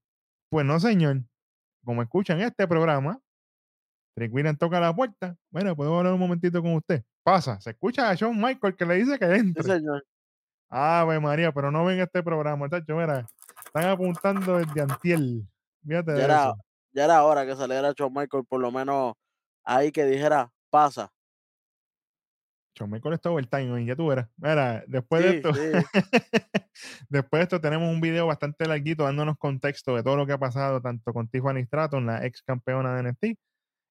[0.49, 1.21] Pues no, señor.
[1.83, 3.19] Como escuchan este programa,
[4.15, 5.37] Trick William toca la puerta.
[5.51, 7.03] Bueno, puedo hablar un momentito con usted.
[7.23, 9.63] Pasa, se escucha a Shawn Michael que le dice que Sí, entre.
[9.63, 10.05] señor.
[10.69, 13.27] Ave María, pero no ven este programa, chacho, mira.
[13.75, 15.45] Están apuntando desde Antiel.
[15.85, 16.53] Fíjate Ya era,
[16.93, 19.15] ya era hora que saliera Shawn Michael, por lo menos
[19.65, 21.11] ahí que dijera, pasa.
[22.73, 24.29] Shawn Michael está overtime hoy, ya tú verás.
[24.37, 25.71] Mira, después de esto, sí.
[27.09, 30.37] después de esto tenemos un video bastante larguito dándonos contexto de todo lo que ha
[30.37, 33.37] pasado, tanto con Tiffany Stratton, la ex campeona de NXT,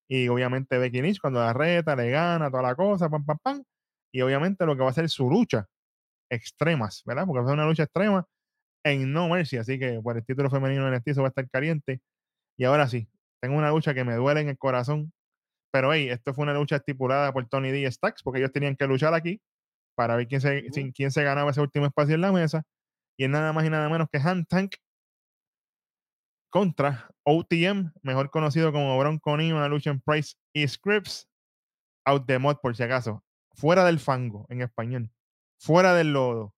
[0.08, 3.62] y obviamente Becky Lynch cuando la reta, le gana, toda la cosa, pam, pam, pam.
[4.10, 5.66] Y obviamente lo que va a ser su lucha
[6.30, 7.26] extremas, ¿verdad?
[7.26, 8.26] Porque va a ser una lucha extrema
[8.84, 12.00] en No Mercy, así que por el título femenino de NXT va a estar caliente.
[12.56, 13.08] Y ahora sí,
[13.40, 15.12] tengo una lucha que me duele en el corazón,
[15.72, 18.76] pero hey, esto fue una lucha estipulada por Tony D y Stacks, porque ellos tenían
[18.76, 19.40] que luchar aquí
[19.96, 22.62] para ver quién se, quién se ganaba ese último espacio en la mesa.
[23.16, 24.76] Y es nada más y nada menos que Han Tank
[26.50, 31.28] contra OTM, mejor conocido como Bronco Neo, una lucha en Price y Scripps.
[32.06, 33.24] Out the mod, por si acaso.
[33.54, 35.10] Fuera del fango, en español.
[35.58, 36.53] Fuera del lodo.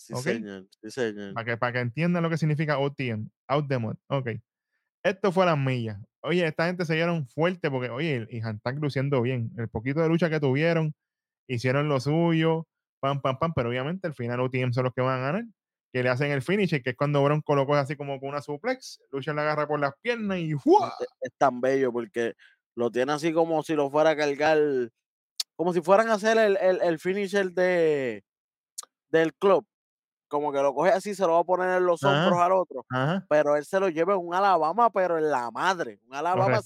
[0.00, 0.22] Sí, Ok.
[0.22, 0.66] señor.
[0.82, 1.34] Sí, señor.
[1.34, 3.28] Para que, para que entiendan lo que significa OTM.
[3.48, 3.96] Out the mod.
[4.08, 4.30] Ok.
[5.02, 5.98] Esto fue a las millas.
[6.22, 9.50] Oye, esta gente se dieron fuerte porque, oye, y Hantak luciendo bien.
[9.58, 10.94] El poquito de lucha que tuvieron,
[11.46, 12.66] hicieron lo suyo,
[13.00, 15.44] pam, pam, pam, pero obviamente al final OTM son los que van a ganar.
[15.92, 18.40] Que le hacen el finish, que es cuando Bronco lo coge así como con una
[18.40, 20.94] suplex, lucha la agarra por las piernas y ¡fua!
[21.00, 22.34] Es, es tan bello porque
[22.76, 24.58] lo tiene así como si lo fuera a cargar,
[25.56, 28.22] como si fueran a hacer el, el, el finisher de,
[29.08, 29.66] del club.
[30.30, 32.22] Como que lo coge así, se lo va a poner en los Ajá.
[32.22, 32.86] hombros al otro.
[32.88, 33.26] Ajá.
[33.28, 35.98] Pero él se lo lleva en un Alabama, pero en la madre.
[36.06, 36.60] Un Alabama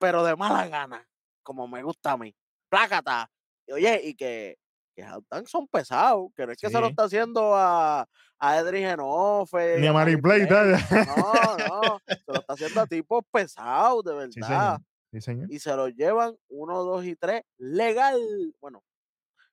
[0.00, 1.06] pero de mala gana.
[1.42, 2.34] Como me gusta a mí.
[2.70, 3.30] Plácata.
[3.66, 4.56] Y oye, y que,
[4.96, 5.06] que
[5.44, 6.30] son pesados.
[6.34, 9.78] Que no es que se lo está haciendo a, a Edri Genofe.
[9.78, 10.48] Ni a Mary Blade.
[10.48, 12.00] No, no.
[12.08, 14.30] Se lo está haciendo a tipos pesados, de verdad.
[14.32, 14.80] Sí, señor.
[15.10, 15.52] Sí, señor.
[15.52, 18.18] y se lo llevan uno, dos y tres, legal.
[18.60, 18.82] Bueno,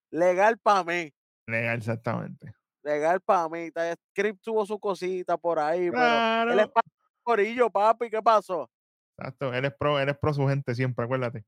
[0.09, 1.13] legal para mí.
[1.47, 2.53] Legal, exactamente.
[2.83, 3.69] Legal para mí.
[4.11, 6.71] Script tuvo su cosita por ahí, pero él es Claro.
[7.23, 8.09] corillo, papi.
[8.09, 8.69] ¿Qué pasó?
[9.17, 9.53] Exacto.
[9.53, 11.43] Él es pro, él es pro su gente siempre, acuérdate.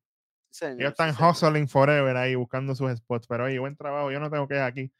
[0.49, 1.31] Señor, Ellos están señor.
[1.31, 3.27] hustling forever ahí buscando sus spots.
[3.27, 4.11] Pero oye, buen trabajo.
[4.11, 4.91] Yo no tengo que ir aquí.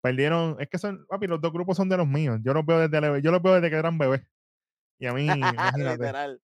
[0.00, 2.38] Perdieron, es que son, papi, los dos grupos son de los míos.
[2.42, 4.22] Yo los veo desde, yo los veo desde que eran bebés.
[4.98, 5.26] Y a mí,
[6.16, 6.40] literal.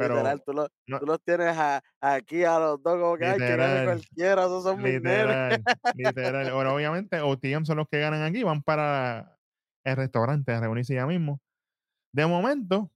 [0.00, 3.26] Pero literal, tú, lo- no- tú los tienes a- aquí a los dos como que,
[3.26, 5.26] ay, que gane Literal, cualquiera, esos son mis nenes.
[5.26, 6.48] Literal, literal.
[6.50, 9.36] Ahora, obviamente, OTM son los que ganan aquí, van para
[9.84, 11.40] el restaurante a reunirse ya mismo.
[12.12, 12.90] De momento,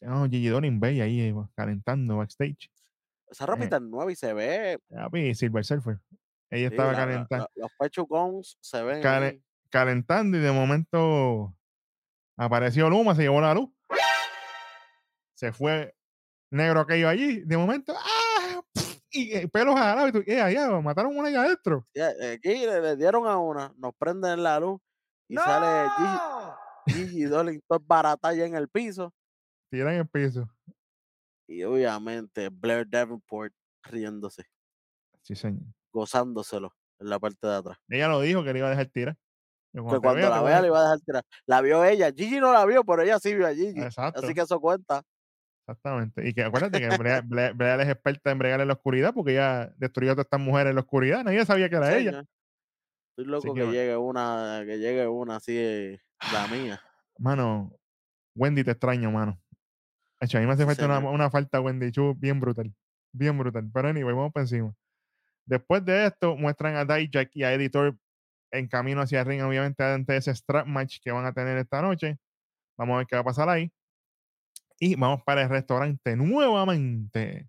[0.00, 2.70] tenemos Gigi Dolin Bay ahí eh, calentando backstage.
[3.30, 4.78] Esa ropita es nueva y se ve.
[4.90, 5.98] Papi, Silver Surfer.
[6.50, 9.42] Ella sí, estaba la- calentando, la- los pechucons se ven.
[9.70, 11.56] Calentando y de momento
[12.36, 13.70] apareció Luma, se llevó la luz.
[15.34, 15.94] Se fue
[16.52, 17.40] negro aquello allí.
[17.40, 18.60] De momento, ¡ah!
[19.10, 20.08] Y eh, pelos jalados.
[20.10, 21.86] Y tú, eh, allá, mataron una ahí adentro.
[21.94, 24.80] Ya, Aquí le, le dieron a una, nos prenden la luz
[25.28, 25.90] y sale
[26.86, 29.12] Gigi, Gigi Dolin, todo barata allá en el piso.
[29.70, 30.48] Tiran el piso.
[31.48, 33.52] Y obviamente Blair Davenport
[33.84, 34.44] riéndose,
[35.22, 35.62] Sí, señor.
[35.92, 37.78] gozándoselo en la parte de atrás.
[37.88, 39.16] Ella lo dijo que le iba a dejar tirar.
[39.72, 41.22] Que Que cuando vea, la vea voy le iba a dejar tirar.
[41.46, 42.12] La vio ella.
[42.12, 43.80] Gigi no la vio, pero ella sí vio a Gigi.
[43.80, 44.20] Exacto.
[44.22, 45.02] Así que eso cuenta.
[45.72, 46.28] Exactamente.
[46.28, 49.32] Y que acuérdate que Brea, Brea- Brea es experta en bregar en la oscuridad porque
[49.32, 51.24] ella destruyó a todas estas mujeres en la oscuridad.
[51.24, 52.24] Nadie sabía que era ella.
[53.10, 55.98] Estoy loco que llegue una, que llegue una así,
[56.32, 56.80] la mía.
[57.18, 57.72] Mano,
[58.34, 59.38] Wendy te extraño, mano.
[60.20, 62.72] Hecho, a mí me hace Sí, falta una, una falta Wendy Chu bien brutal.
[63.12, 63.68] Bien brutal.
[63.72, 64.74] Pero anyway, vamos para encima.
[65.46, 67.96] Después de esto, muestran a Dijak y a Editor
[68.52, 71.82] en camino hacia el ring, obviamente, ante ese strap match que van a tener esta
[71.82, 72.18] noche.
[72.78, 73.70] Vamos a ver qué va a pasar ahí.
[74.84, 77.48] Y vamos para el restaurante nuevamente,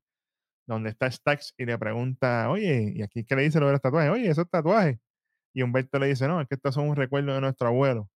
[0.67, 3.81] donde está Stax y le pregunta, oye, ¿y aquí qué le dice lo de los
[3.81, 4.11] tatuajes?
[4.11, 4.99] Oye, esos tatuajes.
[5.51, 8.07] Y Humberto le dice, no, es que estos son un recuerdo de nuestro abuelo.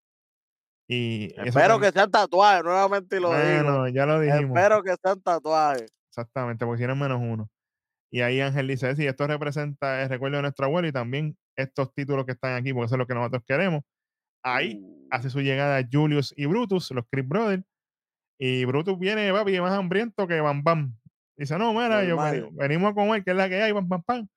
[0.87, 3.63] Y Espero que sean tatuajes, nuevamente lo digo.
[3.63, 4.55] bueno, ya lo dijimos.
[4.55, 5.91] Espero que sean tatuajes.
[6.11, 7.49] Exactamente, porque es menos uno.
[8.11, 11.91] Y ahí Ángel dice, sí, esto representa el recuerdo de nuestro abuelo y también estos
[11.91, 13.81] títulos que están aquí, porque eso es lo que nosotros queremos.
[14.43, 17.63] Ahí Uh, hace su llegada Julius y Brutus, los Chris Brothers.
[18.37, 20.95] Y Brutus viene, papi, más hambriento que Bam Bam.
[21.35, 22.17] Dice, no, mira, yo
[22.53, 24.27] venimos a comer, que es la que hay, pam, pam, pam.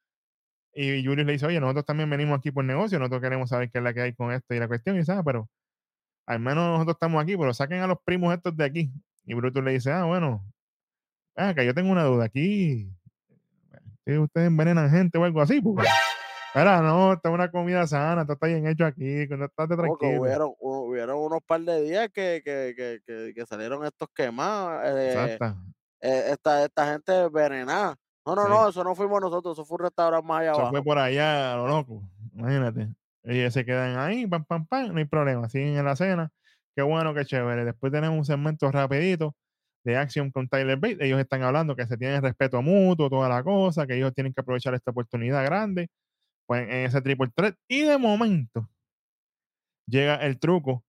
[0.74, 3.78] Y Julius le dice, oye, nosotros también venimos aquí por negocio, nosotros queremos saber qué
[3.78, 4.96] es la que hay con esto y la cuestión.
[4.96, 5.48] Y dice, ah, pero
[6.26, 8.92] al menos nosotros estamos aquí, pero saquen a los primos estos de aquí.
[9.24, 10.44] Y Brutus le dice, ah, bueno,
[11.36, 12.88] ah, que yo tengo una duda aquí.
[14.06, 15.88] Ustedes envenenan gente o algo así, pues.
[16.52, 20.20] Espera, no, esta es una comida sana, esto está bien hecho aquí, no que tranquilo.
[20.22, 24.82] hubieron, hu- hubieron unos par de días que, que, que, que, que salieron estos quemados.
[24.84, 25.56] eh, Exacto.
[26.00, 27.94] eh, esta, esta gente envenenada.
[28.26, 28.48] No, no, Sí.
[28.50, 30.72] no, eso no fuimos nosotros, eso fue un restaurante más allá Eso abajo.
[30.74, 32.02] fue por allá, lo loco.
[32.34, 32.88] Imagínate.
[33.22, 35.48] Ellos se quedan ahí, pam, pam, pam, no hay problema.
[35.48, 36.30] Siguen en la cena.
[36.74, 37.64] Qué bueno, qué chévere.
[37.64, 39.36] Después tenemos un segmento rapidito
[39.84, 40.96] de acción con Tyler Bate.
[41.06, 44.40] Ellos están hablando que se tienen respeto mutuo, toda la cosa, que ellos tienen que
[44.40, 45.88] aprovechar esta oportunidad grande
[46.50, 47.54] pues, en ese triple threat.
[47.68, 48.68] Y de momento
[49.86, 50.84] llega el truco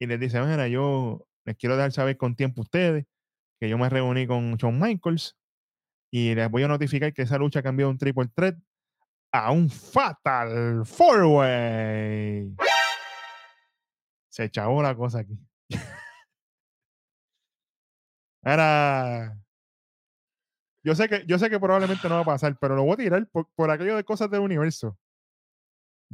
[0.00, 3.06] y les dice, mira, yo les quiero dejar saber con tiempo a ustedes
[3.60, 5.36] que yo me reuní con Shawn Michaels
[6.10, 8.56] y les voy a notificar que esa lucha cambió de un triple threat
[9.32, 12.56] a un Fatal Four Way.
[14.30, 15.38] Se echó la cosa aquí.
[18.42, 19.38] Era.
[20.82, 22.96] Yo sé que, yo sé que probablemente no va a pasar, pero lo voy a
[22.96, 24.98] tirar por, por aquello de cosas del universo.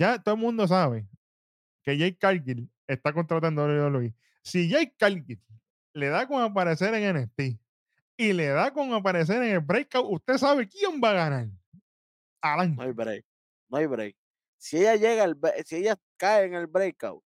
[0.01, 1.07] Ya todo el mundo sabe
[1.83, 4.15] que Jake Cargill está contratando a WWE.
[4.43, 5.39] Si Jake Cargill
[5.93, 7.61] le da con aparecer en NXT
[8.17, 11.49] y le da con aparecer en el breakout, usted sabe quién va a ganar.
[12.41, 12.75] Alan.
[12.77, 13.27] No hay break.
[13.69, 14.17] No hay break.
[14.57, 17.23] Si ella llega, al, si ella cae en el breakout,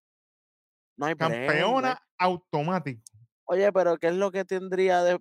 [0.97, 1.49] no hay break.
[1.49, 3.03] campeona automático.
[3.47, 5.19] Oye, pero ¿qué es lo que tendría de...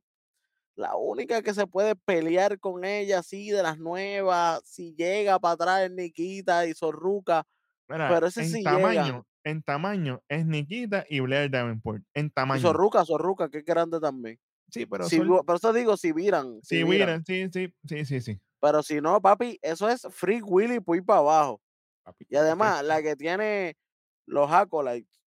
[0.79, 5.53] La única que se puede pelear con ella, así, de las nuevas, si llega para
[5.55, 7.43] atrás es Nikita y Zorruca.
[7.89, 12.03] Mira, Pero ese en sí tamaño, en tamaño es Nikita y Blair Davenport.
[12.13, 12.59] En Y tamaño.
[12.59, 14.39] Zorruca, Zorruca, que es grande también.
[14.71, 16.61] Sí, pero Si son- por eso digo, si viran.
[16.63, 17.09] Si sí, viran.
[17.09, 18.41] miren, sí, sí, sí, sí, sí.
[18.61, 21.61] Pero si no, papi, eso es Free Willy ir para abajo.
[22.03, 22.25] papi.
[22.29, 23.77] Y además, la que tiene
[24.25, 25.18] los acolytes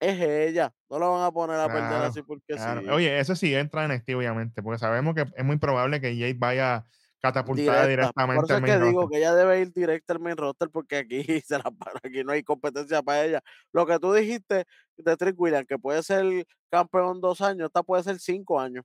[0.00, 0.72] es ella.
[0.88, 2.80] No la van a poner a perder Claro, así porque Claro.
[2.80, 2.88] sí.
[2.88, 6.34] Oye, eso sí entra en NXT, obviamente, porque sabemos que es muy probable que Jade
[6.34, 6.84] vaya
[7.20, 8.12] catapultada Directa.
[8.26, 10.36] Por directamente eso al es que main digo que ella debe ir directa al main
[10.36, 13.40] roster porque aquí se la para, aquí no hay competencia para ella.
[13.72, 14.64] Lo que tú dijiste
[14.96, 18.84] de Trick Williams, que puede ser campeón dos años, esta puede ser cinco años.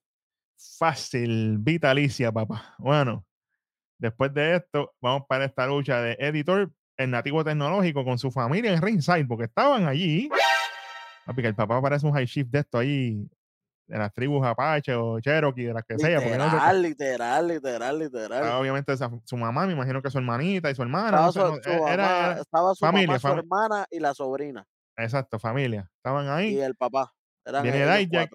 [0.77, 2.75] Fácil, vitalicia, papá.
[2.77, 3.25] Bueno,
[3.97, 8.73] después de esto, vamos para esta lucha de editor, el nativo tecnológico, con su familia
[8.73, 10.29] en ringside, porque estaban allí.
[11.25, 13.27] Papi, que el papá parece un high shift de esto ahí,
[13.87, 16.19] de las tribus Apache o Cherokee, de las que sea.
[16.21, 18.59] Porque no sé Literal, literal, literal, literal.
[18.59, 21.07] obviamente esa- su mamá, me imagino que su hermanita y su hermana.
[21.07, 23.85] Estaba no sé, su, no- su era- mamá- era- estaba su familia, mamá, su hermana
[23.91, 24.65] y la sobrina.
[24.97, 25.89] exacto, familia.
[25.97, 26.59] Estaban Y ahí.
[26.59, 27.11] el papá.
[27.45, 28.31] Eran Viene Dijak.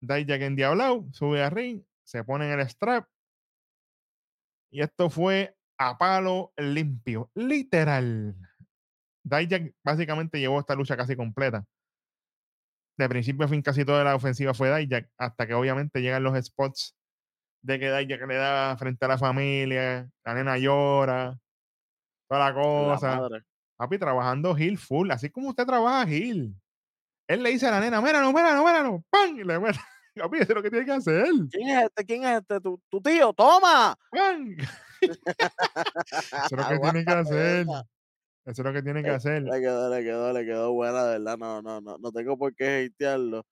[0.00, 3.06] Dijak endiablado, sube a ring, se pone en el strap.
[4.70, 8.34] Y esto fue a palo limpio, literal.
[9.24, 11.64] Dijak básicamente llevó esta lucha casi completa.
[12.98, 16.42] De principio a fin, casi toda la ofensiva fue Dijak, hasta que obviamente llegan los
[16.44, 16.96] spots
[17.62, 21.36] de que Dijak le da frente a la familia, la nena llora,
[22.28, 23.16] toda la La cosa.
[23.20, 23.42] madre.
[23.76, 26.54] Papi, trabajando Hill full, así como usted trabaja Hill.
[27.28, 29.38] Él le dice a la nena, míralo, míralo, míralo, ¡pam!
[29.38, 29.78] Y le mete.
[30.16, 31.26] Papi, eso es lo que tiene que hacer.
[31.50, 32.04] ¿Quién es este?
[32.06, 32.60] ¿Quién es este?
[32.60, 33.32] ¿Tu, tu tío?
[33.34, 33.94] ¡Toma!
[34.10, 34.56] ¡Pam!
[35.02, 37.66] Eso es lo que tiene que hacer.
[38.46, 39.42] Eso es lo que tiene que Le- hacer.
[39.42, 41.36] Le quedó, le quedó, le quedó buena, de verdad.
[41.36, 43.44] No, no, no, no tengo por qué hatearlo.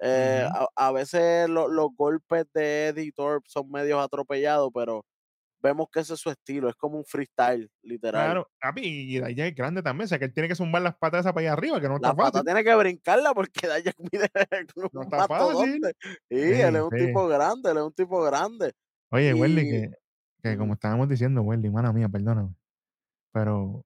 [0.00, 5.04] Eh, a, a veces lo- los golpes de Eddie Thorpe son medios atropellados, pero
[5.62, 8.24] vemos que ese es su estilo, es como un freestyle, literal.
[8.26, 10.04] Claro, y Dijak es grande también.
[10.04, 11.98] O sea, que él tiene que zumbar las patas esas para allá arriba, que no
[11.98, 12.44] La está pata fácil.
[12.44, 14.30] tiene que brincarla porque Dayak mide
[14.92, 15.80] No está fácil.
[15.80, 15.92] mastodonte.
[16.02, 17.06] Sí, él Sí, es un sí.
[17.06, 18.72] tipo grande, él es un tipo grande.
[19.10, 19.90] Oye, Welly, Y- que,
[20.42, 22.54] que como estábamos diciendo, Welly, mala mía, perdóname.
[23.32, 23.84] Pero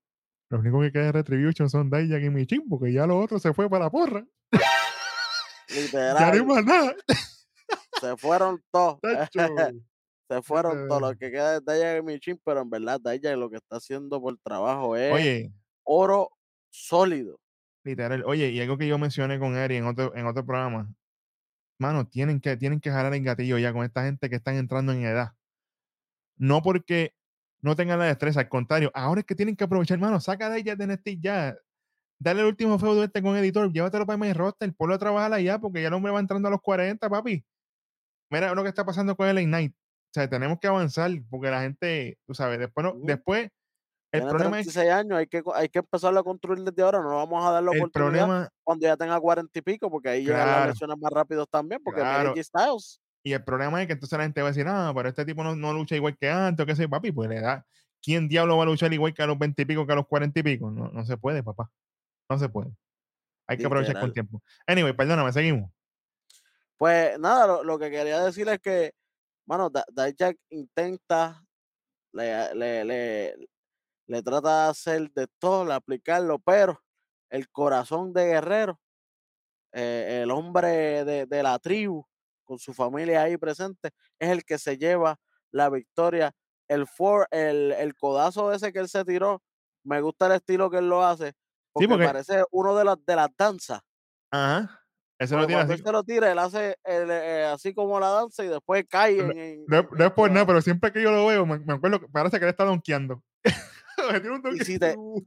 [0.50, 3.54] los únicos que quedan de Retribution son Dijak y Michin, porque ya los otros se
[3.54, 4.26] fue para la porra.
[4.52, 6.94] Ya no hay Literal, más nada.
[8.00, 8.98] se fueron todos.
[10.30, 11.00] Se fueron todos.
[11.00, 11.18] Lo verdad.
[11.18, 14.38] que queda de Dayak y Michin, pero en verdad Dayak lo que está haciendo por
[14.38, 16.30] trabajo es Oye, oro
[16.70, 17.40] sólido.
[17.82, 18.22] literal.
[18.24, 20.94] Oye, y algo que yo mencioné con Eri en otro, en otro programa.
[21.80, 24.92] Mano, tienen que, tienen que jalar el gatillo ya con esta gente que están entrando
[24.92, 25.32] en edad.
[26.36, 27.12] No porque
[27.62, 30.58] no tengan la destreza, al contrario, ahora es que tienen que aprovechar, mano, saca de
[30.60, 31.56] ella de NXT ya.
[32.18, 35.58] Dale el último feudo este con editor, llévatelo para mi roster, ponlo a trabajar allá,
[35.58, 37.44] porque ya el hombre va entrando a los 40, papi.
[38.30, 39.74] Mira lo que está pasando con el Ignite.
[39.74, 43.48] O sea, tenemos que avanzar, porque la gente, tú sabes, después, no, después,
[44.12, 47.00] el Tiene problema es 36 años, hay que, hay que empezarlo a construir desde ahora.
[47.00, 50.24] No vamos a dar la oportunidad problema, cuando ya tenga 40 y pico, porque ahí
[50.24, 50.70] llegan las Claro.
[50.72, 52.34] lesiones más rápidos también, porque Claro.
[52.36, 53.00] Styles.
[53.22, 55.44] Y el problema es que entonces la gente va a decir, ah, pero este tipo
[55.44, 57.66] no, no lucha igual que antes, o qué sé, papi, pues le da.
[58.02, 60.06] ¿Quién diablo va a luchar igual que a los 20 y pico que a los
[60.06, 60.70] 40 y pico?
[60.70, 61.70] No, no se puede, papá.
[62.30, 62.70] No se puede.
[63.46, 64.42] Hay que aprovechar con tiempo.
[64.66, 65.70] Anyway, perdóname, seguimos.
[66.78, 68.94] Pues nada, lo, lo que quería decir es que,
[69.44, 71.44] mano, Dijak intenta,
[72.12, 73.48] le, le, le,
[74.06, 76.82] le trata de hacer de todo, de aplicarlo, pero
[77.28, 78.80] el corazón de Guerrero,
[79.72, 82.06] eh, el hombre de, de la tribu,
[82.50, 85.16] con su familia ahí presente, es el que se lleva
[85.52, 86.32] la victoria.
[86.66, 89.40] El, for, el, el codazo ese que él se tiró,
[89.84, 91.32] me gusta el estilo que él lo hace,
[91.72, 93.80] porque, porque- parece uno de las de las danzas.
[94.32, 94.76] Ajá.
[95.18, 95.80] Eso lo tiene cuando así.
[95.82, 99.16] él se lo tira, él hace el, eh, así como la danza y después cae
[99.22, 99.64] No- en.
[99.68, 101.74] No, es- en- no es por nada, pero siempre que yo lo veo, me, me
[101.74, 103.22] acuerdo parece que él está donkeando.
[104.22, 104.78] Tira si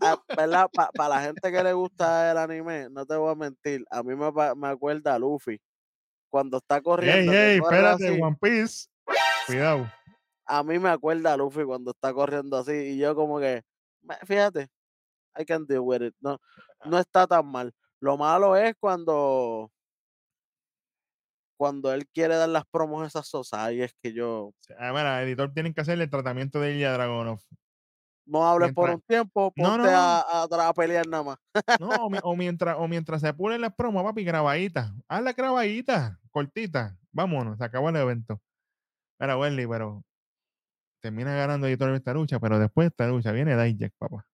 [0.02, 0.68] ah, ¿verdad?
[0.96, 4.16] Para la gente que le gusta el anime, no te voy a mentir, a mí
[4.16, 5.60] me, pa- me acuerda a Luffy.
[6.34, 8.88] Cuando está Ey, corriendo, ey, corre espérate, así, One Piece.
[9.46, 9.92] Cuidado.
[10.48, 12.72] a mí me acuerda a Luffy cuando está corriendo así.
[12.72, 13.62] Y yo, como que,
[14.02, 14.68] "Me- fíjate,
[15.38, 16.16] I can deal with it.
[16.20, 16.40] No,
[16.86, 17.72] no está tan mal.
[18.00, 19.72] Lo malo es cuando.
[21.56, 25.22] Cuando él quiere dar las promos a esas sosas, ahí es que yo Ah, mira,
[25.22, 27.42] editor tienen que hacerle el tratamiento de Ilya Dragonov.
[28.26, 29.90] No hables por un tiempo, ponte no, no.
[29.90, 31.38] A, a, a pelear nada más.
[31.80, 34.92] No, o, mi- o mientras, o mientras se pulen las promos, papi, grabaditas.
[35.08, 36.98] Haz la grabadita, cortita.
[37.12, 38.42] Vámonos, se acabó el evento.
[39.20, 40.04] Mira, Wendy, pero
[41.02, 44.26] termina ganando editor en esta lucha, pero después de esta lucha viene Dijak, papá.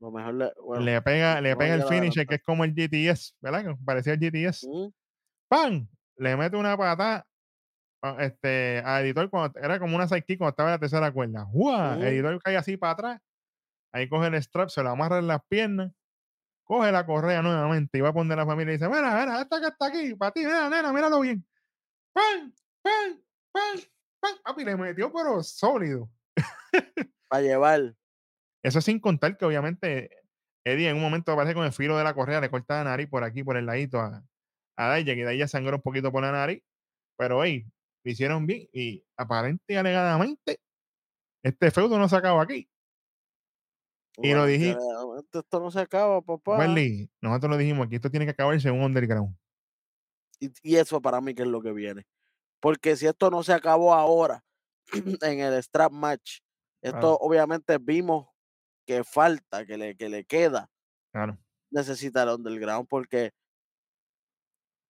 [0.00, 3.34] Lo mejor le, bueno, le pega, le pega el finisher, que es como el GTS,
[3.40, 3.76] ¿verdad?
[3.84, 4.66] Parecía el GTS.
[4.68, 4.88] mm,
[5.48, 5.88] ¡Pam!
[6.16, 7.26] Le mete una patada
[8.18, 11.44] este, a editor cuando era como una sidekick cuando estaba en la tercera cuerda.
[11.44, 11.96] ¡Jua!
[11.96, 12.04] Ujú.
[12.04, 13.20] Editor cae así para atrás.
[13.92, 15.92] Ahí coge el strap, se lo amarra en las piernas.
[16.64, 19.40] Coge la correa nuevamente y va a poner a la familia y dice: Mira, mira,
[19.40, 21.44] esta que está aquí, para ti, mira, nena, míralo bien.
[22.12, 22.52] ¡Pam!
[22.82, 23.22] ¡Pam!
[23.52, 23.80] ¡Pam!
[24.20, 24.34] ¡Pam!
[24.44, 26.10] Papi, le metió, pero sólido.
[27.28, 27.94] para llevar.
[28.62, 30.10] Eso sin contar que obviamente
[30.64, 33.08] Eddie en un momento aparece con el filo de la correa, le corta la nariz
[33.08, 34.24] por aquí, por el ladito a,
[34.76, 36.62] a Daya, que Daya sangró un poquito por la nariz,
[37.16, 37.66] pero hey,
[38.08, 40.60] lo hicieron bien y aparente y alegadamente
[41.42, 42.68] este feudo no se acaba aquí.
[44.20, 46.66] Y lo desgraciadamente Esto no se acaba, papá.
[47.20, 49.36] Nosotros lo dijimos aquí, esto tiene que acabarse en un underground.
[50.40, 52.04] Y, y eso para mí que es lo que viene.
[52.60, 54.44] Porque si esto no se acabó ahora
[55.22, 56.40] en el strap match,
[56.82, 57.18] esto Claro.
[57.20, 58.28] obviamente vimos
[58.86, 60.70] que falta, que le, que le queda,
[61.12, 61.38] Claro.
[61.70, 63.30] necesita el underground porque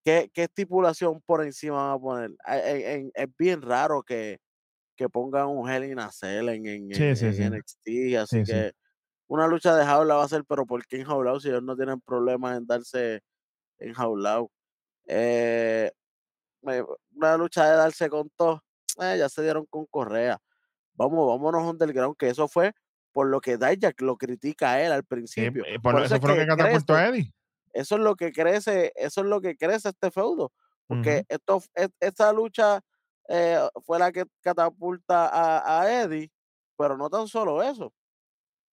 [0.09, 2.31] ¿qué, qué estipulación por encima van a poner?
[2.45, 4.39] A- en- en- es bien raro que,
[4.97, 7.43] que pongan un Hell in a Cell en, en, Sí, en- sí, sí.
[7.45, 8.53] NXT, así Sí, sí.
[8.53, 8.73] que
[9.29, 12.01] una lucha de jaula va a ser, pero ¿por qué enjaulado si ellos no tienen
[12.03, 13.23] problemas en darse
[13.79, 14.51] enjaulado?
[15.07, 15.93] Eh,
[17.15, 18.63] una lucha de darse con todo,
[19.01, 20.39] eh, ya se dieron con Correa.
[20.95, 22.73] Vamos, vámonos underground, que eso fue
[23.13, 25.65] por lo que Dijak lo critica a él al principio.
[25.67, 27.33] eh, por eso eso es fue lo que catapultó a Eddie.
[27.73, 30.53] Eso es lo que crece, eso es lo que crece este feudo,
[30.87, 32.81] porque esto, e- esta lucha
[33.29, 36.31] eh, fue la que catapulta a, a Eddie,
[36.77, 37.93] pero no tan solo eso,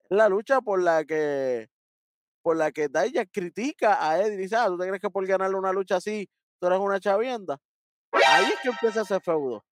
[0.10, 1.68] es la lucha por la que
[2.43, 5.58] por la que Dijak critica a Eddie, dice, ah, ¿tú te crees que por ganarle
[5.58, 6.30] una lucha así,
[6.60, 7.58] tú eres una chavienda?
[8.24, 9.66] Ahí es que empieza ese feudo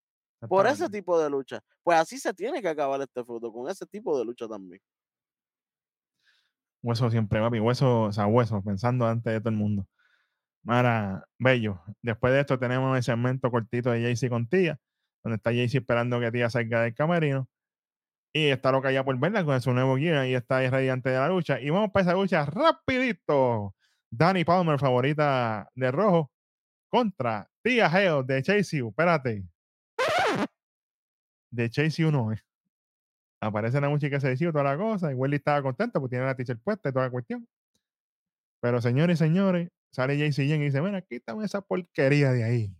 [0.47, 1.61] por ese tipo de lucha.
[1.83, 4.81] Pues así se tiene que acabar este feudo, con ese tipo de lucha también.
[6.83, 7.59] Hueso siempre, papi.
[7.59, 9.87] Hueso, o sea, hueso, pensando antes de todo el mundo.
[10.63, 11.81] Mara, bello.
[12.01, 14.79] Después de esto tenemos el segmento cortito de Jaycee con Tía,
[15.23, 17.47] donde está Jaycee esperando que Tía salga del camerino.
[18.33, 21.17] Y está loca ya por verla con su nuevo guía y está ahí radiante de
[21.19, 21.59] la lucha.
[21.61, 23.75] Y vamos para esa lucha rapidito.
[24.09, 26.31] Danny Palmer, favorita de rojo,
[26.89, 28.89] contra Tía Hale de Chase U.
[28.89, 29.43] Espérate.
[31.51, 32.43] De Chase U no es.
[33.43, 35.11] Aparece la música de Chase U, toda la cosa.
[35.11, 37.47] Y Welly estaba contento porque tiene la t-shirt puesta y toda la cuestión.
[38.61, 42.75] Pero señores y señores, sale JC Jen y dice, mira, quítame esa porquería de ahí.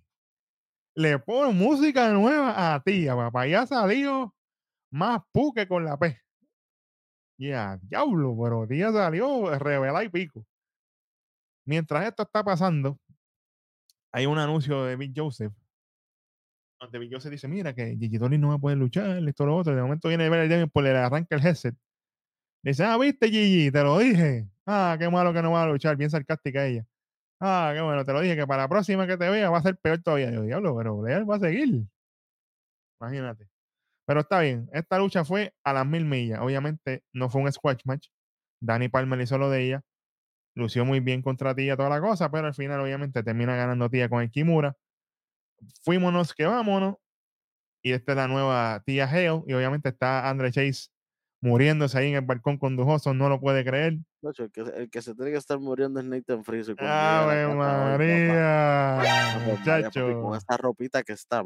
[0.95, 3.47] Le pone música nueva a tía, papá.
[3.47, 4.34] Ya salió
[4.91, 6.18] más puque con la P.
[7.38, 10.45] Ya, diablo, pero tía salió revela y pico.
[11.66, 12.97] Mientras esto está pasando,
[14.11, 15.53] hay un anuncio de Big Joseph.
[16.84, 19.56] Donde Big Joseph dice, mira, que Gigi Dolin no va a poder luchar, esto, lo
[19.56, 19.74] otro.
[19.74, 21.76] De momento viene el Demian por le arranca el headset.
[22.62, 24.50] Dice, ah, viste, Gigi, te lo dije.
[24.66, 25.96] Ah, qué malo que no va a luchar.
[25.96, 26.86] Bien sarcástica ella.
[27.40, 29.62] Ah, qué bueno, te lo dije que para la próxima que te vea va a
[29.62, 30.32] ser peor todavía.
[30.32, 31.86] Yo, diablo, pero Blair va a seguir.
[33.00, 33.48] Imagínate.
[34.06, 34.70] Pero está bien.
[34.74, 36.40] Esta lucha fue a las mil millas.
[36.42, 38.08] Obviamente no fue un squash match.
[38.62, 39.82] Danny Palmer hizo lo de ella.
[40.56, 44.10] Lució muy bien contra Tía, toda la cosa, pero al final, obviamente, termina ganando Tía
[44.10, 44.76] con el Kimura.
[45.84, 46.95] Fuímonos que vámonos.
[47.82, 49.43] Y esta es la nueva Tía Hale.
[49.47, 50.89] Y obviamente está Andre Chase
[51.43, 53.14] muriéndose ahí en el balcón con Dujoso.
[53.14, 53.97] No lo puede creer.
[54.22, 56.76] El, que, el que se tiene que estar muriendo es Nathan Freezer.
[56.80, 57.55] la ¡Ave hoy.
[57.55, 59.01] María!
[59.03, 60.36] Papi, con Muchacho.
[60.36, 61.43] esa ropita que está.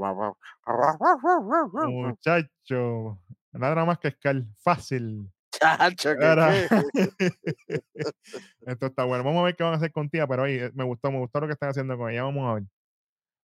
[1.87, 3.19] Muchacho.
[3.53, 4.43] Ladra más que Scar.
[4.61, 5.31] Fácil.
[5.51, 6.67] Chacho, que.
[8.67, 9.23] Esto está bueno.
[9.23, 11.39] Vamos a ver qué van a hacer con tía, pero oye, me gustó, me gustó
[11.39, 12.23] lo que están haciendo con ella.
[12.23, 12.63] Vamos a ver.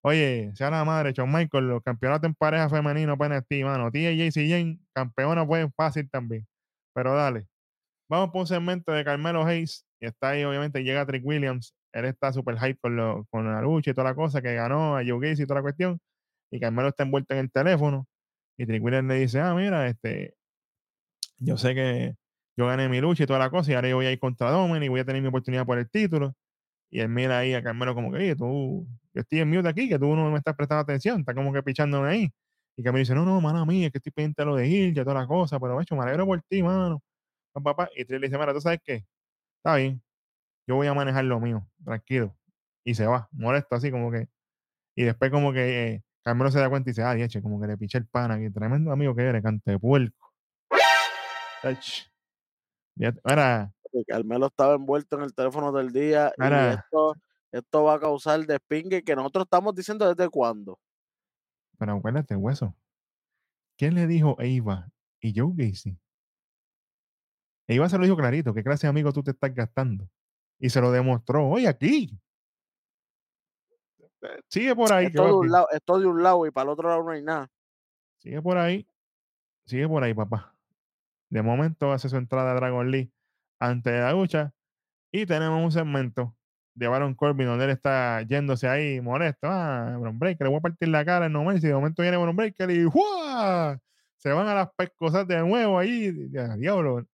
[0.06, 3.89] Oye, sea la madre, Shawn Michael, los campeonatos en pareja femenino para NXT, mano.
[3.91, 6.45] Tía y JC Jane, campeona pueden fácil también.
[6.93, 7.47] Pero dale.
[8.10, 9.86] Vamos por un segmento de Carmelo Hayes.
[10.01, 11.74] Y está ahí, obviamente, llega Trick Williams.
[11.93, 14.97] Él está súper hype con, lo- con la lucha y toda la cosa, que ganó
[14.97, 15.99] a Joe Gacy y toda la cuestión.
[16.51, 18.08] Y Carmelo está envuelto en el teléfono.
[18.58, 20.36] Y Trick Williams le dice, ah, mira, este,
[21.39, 22.16] yo sé que
[22.58, 24.51] yo gané mi lucha y toda la cosa, y ahora yo voy a ir contra
[24.51, 26.34] Dominic y voy a tener mi oportunidad por el título.
[26.94, 29.89] Y él mira ahí a Carmelo como que, oye, tú, yo estoy en mute aquí,
[29.89, 32.32] que tú no me estás prestando atención, está como que pichándome ahí.
[32.78, 35.04] Y Carmelo dice, no, no, mano mía, que estoy pendiente de lo de Gil, ya
[35.04, 37.02] toda la cosa, pero hecho, me alegro por ti, mano.
[37.52, 37.89] Pa, pa, pa.
[37.96, 39.04] Y Trill le dice, mira, ¿tú sabes qué?
[39.58, 40.04] Está bien,
[40.68, 42.38] yo voy a manejar lo mío, tranquilo.
[42.84, 44.28] Y se va, molesto así como que.
[44.96, 47.66] Y después como que eh, Carmelo se da cuenta y dice, ah, dieche, como que
[47.68, 50.32] le piché el pana, que tremendo amigo que eres, cante puerco.
[51.64, 52.08] Ach.
[53.94, 57.16] Y Carmelo estaba envuelto en el teléfono del día y esto,
[57.52, 60.80] esto va a causar despingue que nosotros estamos diciendo desde cuándo.
[61.78, 62.76] pero acuérdate, hueso.
[63.78, 64.89] ¿Quién le dijo Eva
[65.22, 65.96] y Joe Gacy?
[67.68, 70.10] Eva se lo dijo clarito, ¿qué clase de amigo tú te estás gastando?
[70.60, 72.20] Y se lo demostró hoy aquí.
[74.22, 76.64] Eh, Sigue por ahí, que Esto de, un lado, esto de un lado y para
[76.64, 77.48] el otro lado no hay nada.
[78.18, 78.88] Sigue por ahí.
[79.66, 80.56] Sigue por ahí, papá.
[81.30, 83.12] De momento hace su entrada a Dragon Lee
[83.64, 84.53] antes de la lucha.
[85.11, 86.36] Y tenemos un segmento
[86.76, 89.47] de Baron Corbin donde él está yéndose ahí molesto.
[89.49, 91.57] Ah, Bron le voy a partir la cara en normal.
[91.57, 93.80] Y de momento viene Bron Breaker y ¡juá!
[94.18, 96.11] Se van a las pescosas de nuevo ahí.
[96.57, 97.05] Diablo.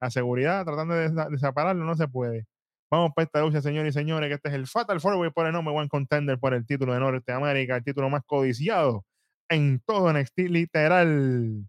[0.00, 2.46] La seguridad tratando de, de separarlo no se puede.
[2.90, 5.46] Vamos para esta lucha, señores y señores, que este es el Fatal Four Way por
[5.46, 9.04] el nombre One Contender por el título de Norteamérica, el título más codiciado
[9.48, 11.66] en todo NXT, literal.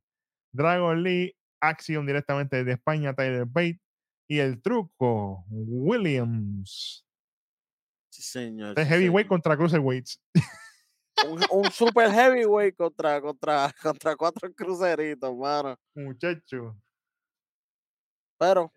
[0.52, 3.80] Dragon Lee, Axiom directamente desde España, Tyler Bate
[4.28, 7.06] y el truco, Williams.
[8.10, 8.76] Sí, señor.
[8.76, 9.28] De sí, heavyweight señor.
[9.28, 10.22] contra cruiserweights.
[11.28, 15.76] Un, un super heavyweight contra, contra, contra cuatro cruceritos, mano.
[15.96, 16.78] Muchacho.
[18.40, 18.72] Pero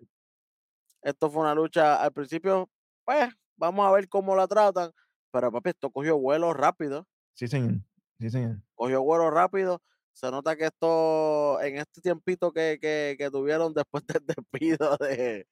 [1.03, 2.71] esto fue una lucha al principio,
[3.05, 4.93] pues vamos a ver cómo la tratan.
[5.33, 7.07] Pero papi, esto cogió vuelo rápido.
[7.35, 7.83] Sí, señor.
[8.19, 8.63] Sí, señor.
[8.75, 9.83] Cogió vuelo rápido.
[10.21, 15.47] Se nota que esto, en este tiempito que, que, que tuvieron después del despido de,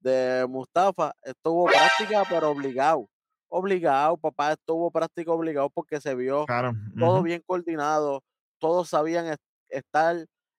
[0.00, 3.08] de Mustafa, estuvo práctica, pero obligado.
[3.48, 6.72] Obligado, papá, estuvo práctica obligado porque se vio Claro.
[6.98, 8.22] todo bien coordinado,
[8.58, 9.38] todos sabían es-
[9.70, 10.16] estar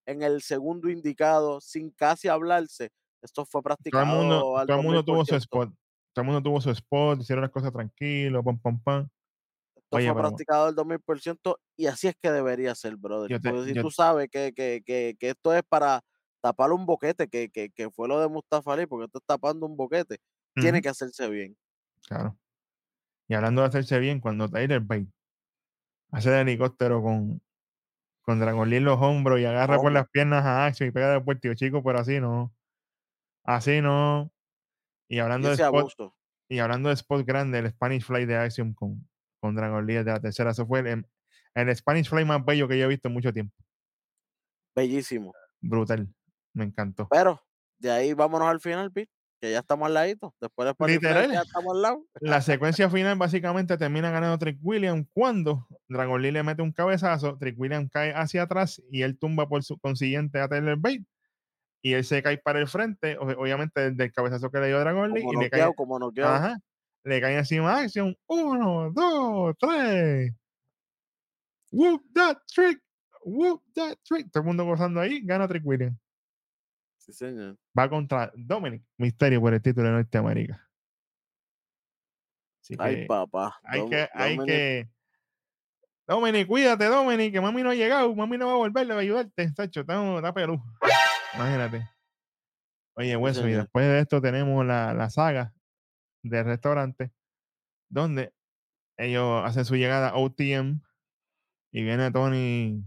[0.07, 2.89] en el segundo indicado sin casi hablarse.
[3.22, 5.38] Esto fue Todo el practicado mundo, al todo el mundo tuvo su 2000%.
[5.38, 5.70] spot.
[6.14, 9.07] Todo el mundo tuvo su spot, hicieron las cosas tranquilo, pam, pam, pam.
[9.92, 13.42] Esto Oye, fue pero practicado al 2000% y así es que debería ser, brother.
[13.42, 16.02] te, Porque si yo, tú sabes que, que, que, que esto es para
[16.42, 19.66] tapar un boquete, que, que, que fue lo de Mustafa Ali, porque esto es tapando
[19.66, 20.20] un boquete,
[20.56, 21.58] tiene que hacerse bien.
[22.08, 22.38] claro.
[23.28, 25.12] Y hablando de hacerse bien, cuando Tyler Bate
[26.12, 27.42] hace de helicóptero con,
[28.22, 31.12] con Dragon Lee en los hombros y agarra por las piernas a Action y pega
[31.12, 32.54] de puerto chico, pero así no.
[33.44, 34.32] Así no.
[35.10, 36.14] Y hablando de spot,
[36.48, 39.06] y hablando de spot grande, el Spanish Fly de Action con,
[39.42, 41.06] con Dragon Lee de la tercera, eso fue el,
[41.56, 43.54] el Spanish Fly más bello que yo he visto en mucho tiempo.
[44.76, 45.34] Bellísimo.
[45.60, 46.08] Brutal.
[46.54, 47.08] Me encantó.
[47.10, 47.42] Pero
[47.80, 49.12] de ahí vámonos al final, Pete,
[49.42, 50.34] que ya estamos al ladito.
[50.39, 51.32] Después del Spanish Fly Literal.
[51.32, 52.06] ya estamos al lado.
[52.22, 57.38] La secuencia final básicamente termina ganando Trick William cuando Dragon Lee le mete un cabezazo,
[57.38, 61.06] Trick William cae hacia atrás y él tumba por su consiguiente a Taylor Bate
[61.84, 65.12] y él se cae para el frente, ob- obviamente del cabezazo que le dio Dragon
[65.12, 66.34] Lee Como y le cae, noqueado, como noqueado.
[66.36, 66.58] ajá,
[67.04, 68.16] le cae encima Action.
[68.28, 70.34] Uno, dos, tres.
[71.72, 72.82] Whoop that trick.
[73.24, 74.32] Whoop that trick.
[74.32, 75.97] Todo el mundo gozando ahí, gana Trick William.
[76.97, 77.58] Sí, señor.
[77.78, 80.68] Va contra Dominic Misterio por el título de Norteamérica.
[82.62, 83.58] Así Ay, que papá.
[83.64, 84.89] hay Dom- que, hay Dominic, que.
[86.08, 88.99] Dominic, cuídate, Dominic, que mami no ha llegado, mami no va a volver, le va
[88.99, 90.62] a ayudarte, Sacho, está, está pelú.
[91.36, 91.89] Imagínate.
[92.95, 95.54] Oye, Hueso, y después de esto tenemos la, la saga
[96.24, 97.12] del restaurante,
[97.90, 98.34] donde
[98.98, 100.82] ellos hacen su llegada OTM
[101.72, 102.84] y viene Tony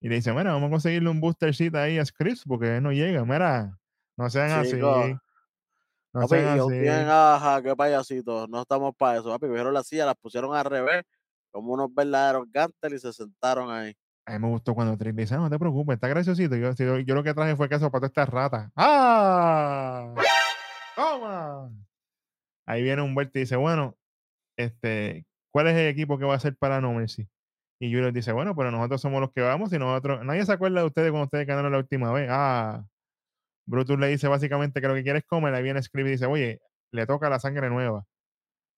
[0.00, 2.82] y le dice, mira, vamos a conseguirle un booster seat ahí a Scripps porque él
[2.82, 3.78] no llega, mira,
[4.16, 6.88] no sean así, no papi, sean así.
[6.88, 8.48] ajá, qué payasitos.
[8.48, 9.46] No estamos para eso, papi.
[9.46, 11.04] Cogieron la silla, las pusieron al revés,
[11.50, 13.94] como unos verdaderos gánteles y se sentaron ahí.
[14.26, 16.56] A mí me gustó cuando Trick dice, "Ah, no te preocupes, está graciosito.
[16.56, 18.70] Yo, si yo, yo lo que traje fue queso para todas estas ratas.
[18.76, 20.14] ¡Ah!
[20.94, 21.70] ¡Toma!
[22.70, 23.96] Ahí viene Humberto y dice, bueno,
[24.56, 27.28] este, ¿cuál es el equipo que va a ser para No Mercy?
[27.80, 30.80] Y Julio dice, bueno, pero nosotros somos los que vamos y nosotros, nadie se acuerda
[30.80, 32.28] de ustedes cuando ustedes ganaron la última vez.
[32.30, 32.86] Ah,
[33.66, 35.52] Brutus le dice básicamente que lo que quiere es comer.
[35.52, 36.60] Ahí viene Script y dice, oye,
[36.92, 38.04] le toca la sangre nueva.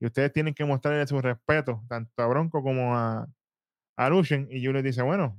[0.01, 3.29] Y ustedes tienen que mostrarle su respeto, tanto a Bronco como a,
[3.99, 4.49] a Luchen.
[4.51, 5.37] Y Julio dice, bueno,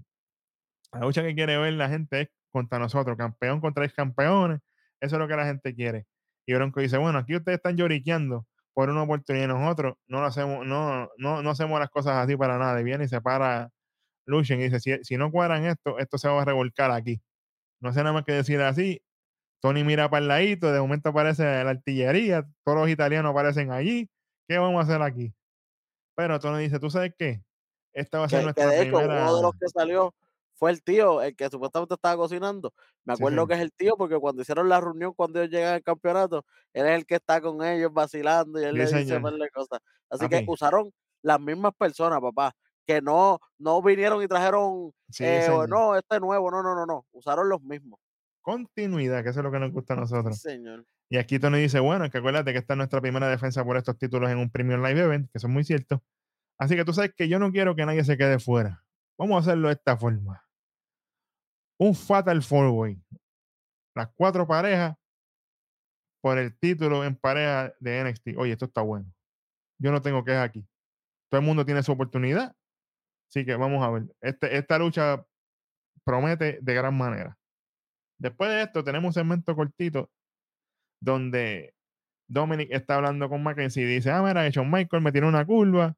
[0.91, 4.62] la lucha que quiere ver la gente es contra nosotros, campeón contra ex campeones.
[5.01, 6.06] Eso es lo que la gente quiere.
[6.45, 9.47] Y Bronco dice, bueno, aquí ustedes están lloriqueando por una oportunidad.
[9.47, 12.79] Nosotros no lo hacemos, no, no, no hacemos las cosas así para nada.
[12.79, 13.69] Y viene y se para
[14.25, 17.21] Luchen y dice, si, si no cuadran esto, esto se va a revolcar aquí.
[17.79, 19.01] No sé nada más que decir así.
[19.61, 24.09] Tony mira para el ladito, de momento aparece la artillería, todos los italianos aparecen allí.
[24.47, 25.33] ¿Qué vamos a hacer aquí?
[26.15, 27.41] Pero Tony dice, ¿tú sabes qué?
[27.93, 29.23] Esta va a ser Que, que nuestra de hecho, primera...
[29.23, 30.13] uno de los que salió
[30.56, 32.74] fue el tío, el que supuestamente estaba cocinando.
[33.06, 33.47] Me acuerdo sí.
[33.49, 36.86] que es el tío, porque cuando hicieron la reunión, cuando ellos llegan al campeonato, él
[36.88, 39.20] es el que está con ellos vacilando y él Sí, le dice
[39.54, 39.80] cosas.
[40.10, 40.91] Así que usaron
[41.22, 42.54] las mismas personas, papá,
[42.86, 45.70] que no, no vinieron y trajeron, Sí, eh, señor.
[45.70, 47.99] no, este nuevo, no, no, no, no, usaron los mismos.
[48.41, 50.38] continuidad, que eso es lo que nos gusta a nosotros.
[50.39, 50.86] señor.
[51.10, 53.78] Y aquí Tony dice, bueno, es que acuérdate que esta es nuestra primera defensa por
[53.78, 55.99] estos títulos en un Premium Live Event, que son muy ciertos.
[56.58, 58.84] Así que tú sabes que yo no quiero que nadie se quede fuera.
[59.18, 60.43] Vamos a hacerlo de esta forma.
[61.80, 63.03] Un Fatal Four Way.
[63.95, 64.95] Las cuatro parejas
[66.22, 68.38] por el título en pareja de NXT.
[68.38, 69.11] Oye, esto está bueno.
[69.80, 70.66] Yo no tengo quejas aquí.
[71.30, 72.55] Todo el mundo tiene su oportunidad.
[73.30, 74.03] Así que vamos a ver.
[74.22, 75.26] Este, esta lucha
[76.05, 77.38] promete de gran manera.
[78.20, 80.09] Después de esto, tenemos un segmento cortito
[81.01, 81.74] donde
[82.30, 85.95] Dominic está hablando con Mackenzie y dice: Ah, mira, Shawn Michael me tiró una curva.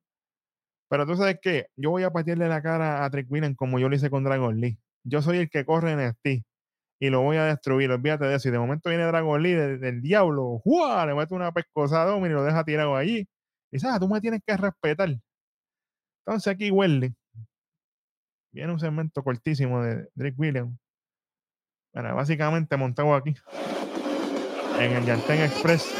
[0.89, 1.67] Pero tú sabes qué?
[1.75, 4.59] Yo voy a patearle la cara a Trick William como yo lo hice con Dragon
[4.59, 4.77] Lee.
[5.03, 6.45] Yo soy el que corre en NXT
[6.99, 7.91] y lo voy a destruir.
[7.91, 8.49] Olvídate de eso.
[8.49, 10.59] Y de momento viene Dragon Lee del, diablo.
[10.63, 11.05] ¡Jua!
[11.05, 13.19] Le mete una pescosa a Dominic y lo deja tirado allí.
[13.19, 13.27] Y
[13.71, 15.09] dice: Ah, tú me tienes que respetar.
[16.25, 17.13] Entonces aquí huele.
[18.51, 20.77] Viene un segmento cortísimo de Drake Williams.
[21.93, 23.35] Bueno, básicamente montado aquí
[24.79, 25.93] en el Yantén Express,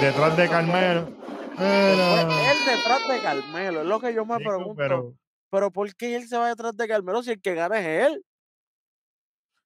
[0.00, 1.21] detrás de Carmelo.
[1.58, 4.74] Mira, él detrás de Carmelo, es lo que yo me chico, pregunto.
[4.76, 5.14] Pero,
[5.50, 8.24] pero ¿por qué él se va detrás de Carmelo si el que gana es él?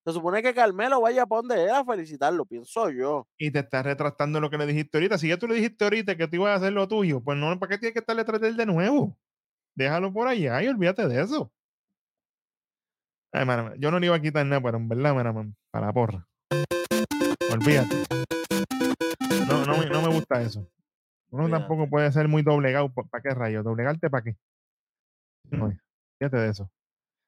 [0.05, 3.27] Se supone que Carmelo vaya para donde él a felicitarlo, pienso yo.
[3.39, 5.19] Y te estás retractando lo que le dijiste ahorita.
[5.19, 7.59] Si ya tú le dijiste ahorita que tú ibas a hacer lo tuyo, pues no,
[7.59, 9.17] ¿para qué tienes que estarle tras de él de nuevo?
[9.75, 11.53] Déjalo por allá y olvídate de eso.
[13.33, 15.93] Ay, mano, yo no le iba a quitar nada, pero en verdad, man, para la
[15.93, 16.29] porra.
[17.53, 17.97] Olvídate.
[19.49, 20.71] No, no, no me gusta eso.
[21.31, 22.93] Uno tampoco puede ser muy doblegado.
[22.93, 23.65] ¿Para qué rayos?
[23.65, 24.37] ¿Doblegarte para qué?
[25.51, 25.73] No,
[26.19, 26.71] fíjate de eso.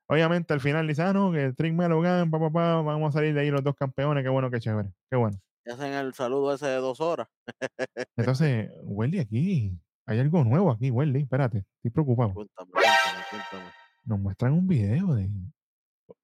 [0.09, 3.11] Obviamente al final dice, ah, no, que el Trick Melo Gan, pa, pa, pa, vamos
[3.15, 5.39] a salir de ahí los dos campeones, qué bueno, qué chévere, qué bueno.
[5.67, 7.29] Y hacen el saludo ese de dos horas.
[8.17, 12.33] Entonces, Welly aquí, hay algo nuevo aquí, Welly, espérate, estoy preocupado.
[12.33, 13.73] Cuéntame, cuéntame, cuéntame.
[14.05, 15.31] Nos muestran un video de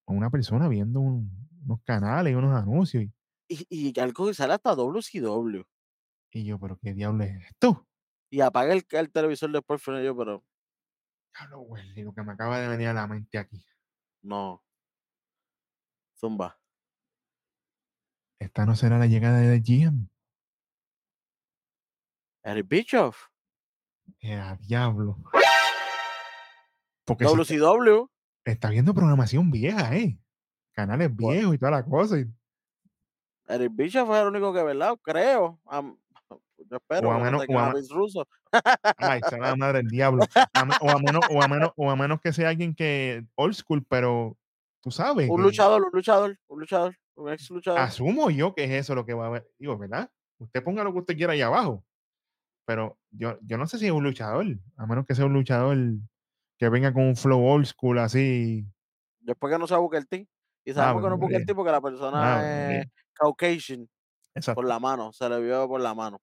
[0.07, 1.31] una persona viendo un-
[1.67, 3.05] unos canales y unos anuncios.
[3.05, 3.13] Y,
[3.69, 5.63] Y, y algo que sale hasta WCW.
[6.35, 7.87] Y yo, pero qué diablo es esto.
[8.31, 10.45] Y apaga el, el televisor después, final yo, pero
[11.37, 13.65] Diablo, Welly, lo que me acaba de venir a la mente aquí.
[14.23, 14.61] no.
[16.17, 16.59] Zumba.
[18.39, 20.09] Esta no será la llegada de GM.
[22.45, 23.27] Eric Bischoff.
[24.21, 25.17] Eh, diablo.
[27.05, 28.09] Porque si está, WCW.
[28.45, 30.19] está viendo programación vieja, ¿eh?
[30.73, 32.19] Canales viejos y toda la cosa.
[32.19, 32.27] y-
[33.47, 34.97] Eric Bischoff es el único que, ¿verdad?
[35.03, 35.61] Creo.
[36.71, 38.29] Yo espero O a que no menos- tengan o a a me- Vince Russo.
[38.99, 40.25] Ay, se va la madre del diablo.
[40.53, 43.25] A me- o, a menos, o, a menos, o a menos que sea alguien que
[43.37, 44.37] old school, pero
[44.83, 45.29] tú sabes.
[45.29, 47.81] Un que luchador, un luchador, un luchador, un ex luchador.
[47.81, 49.49] Asumo yo que es eso lo que va a haber.
[49.59, 50.11] Digo, ¿verdad?
[50.39, 51.85] Usted ponga lo que usted quiera ahí abajo.
[52.67, 54.47] Pero yo, yo no sé si es un luchador,
[54.77, 55.77] a menos que sea un luchador
[56.59, 58.65] que venga con un flow old school así.
[59.21, 60.27] Después que no sea Booker T.
[60.65, 61.45] Y sabemos que no es Booker.
[61.45, 62.91] T porque la persona Ave es María.
[63.13, 63.89] Caucasian
[64.35, 64.57] Exacto.
[64.57, 65.13] por la mano.
[65.13, 66.21] Se le vio por la mano.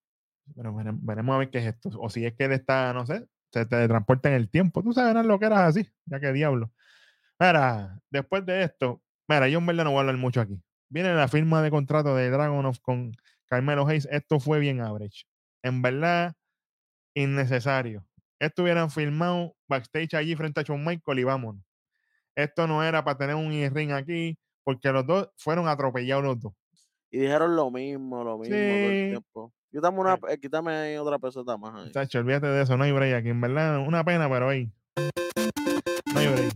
[0.55, 1.89] Pero vere- veremos a ver qué es esto.
[1.99, 4.83] O si es que él está, no sé, se teletransporta en el tiempo.
[4.83, 6.71] Tú sabes lo que eras así, ya que diablo.
[7.39, 10.61] Mira, después de esto, mira, yo en verdad no voy a hablar mucho aquí.
[10.89, 13.13] Viene la firma de contrato de Dragonov con
[13.47, 14.07] Carmelo Hayes.
[14.11, 15.25] Esto fue bien average.
[15.63, 16.35] En verdad,
[17.15, 18.05] innecesario.
[18.39, 21.63] Esto hubieran filmado backstage allí frente a Shawn Michael y vámonos.
[22.35, 26.53] Esto no era para tener un ring aquí, porque los dos fueron atropellados los dos.
[27.11, 29.53] Y dijeron lo mismo, lo mismo todo el tiempo.
[29.69, 31.75] Quítame, una, eh, quítame ahí otra peseta más.
[31.85, 31.91] ahí.
[31.91, 33.29] Chacho, olvídate de eso, no hay break aquí.
[33.29, 34.71] En verdad, una pena, pero ahí.
[36.13, 36.53] No hay break.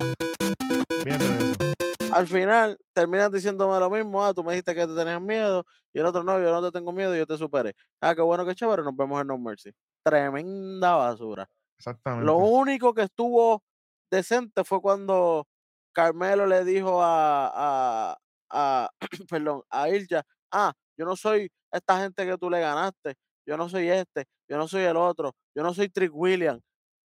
[1.02, 2.14] Olvídate de eso.
[2.14, 4.26] Al final terminan diciéndome lo mismo.
[4.26, 5.66] Ah, tú me dijiste que te tenías miedo.
[5.94, 7.74] Y el otro no, yo no te tengo miedo, yo te superé.
[8.00, 9.72] Ah, qué bueno, qué chévere, nos vemos en No Mercy.
[10.04, 11.50] Tremenda basura.
[11.78, 12.26] Exactamente.
[12.26, 13.62] Lo único que estuvo
[14.10, 15.46] decente fue cuando
[15.94, 18.18] Carmelo le dijo a, a,
[18.50, 18.90] a
[19.30, 23.16] perdón, a Ilja, ah, yo no soy esta gente que tú le ganaste,
[23.46, 26.60] yo no soy este, yo no soy el otro, yo no soy Trick William.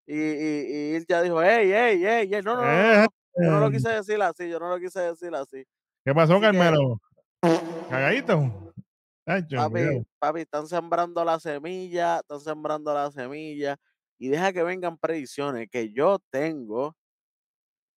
[0.06, 3.66] Y, y, y Ilja dijo, hey, hey, hey, hey, no, no, no, yo no lo
[3.68, 5.64] eh, quise decir así, yo no lo quise decir así.
[6.04, 7.00] ¿Qué pasó, Así que- Carmelo?
[7.88, 8.72] ¿Cagadito?
[9.26, 9.80] Chacho, Papi,
[10.18, 13.76] papi, están sembrando la semilla, están sembrando la semilla
[14.18, 16.96] y deja que vengan predicciones, que yo tengo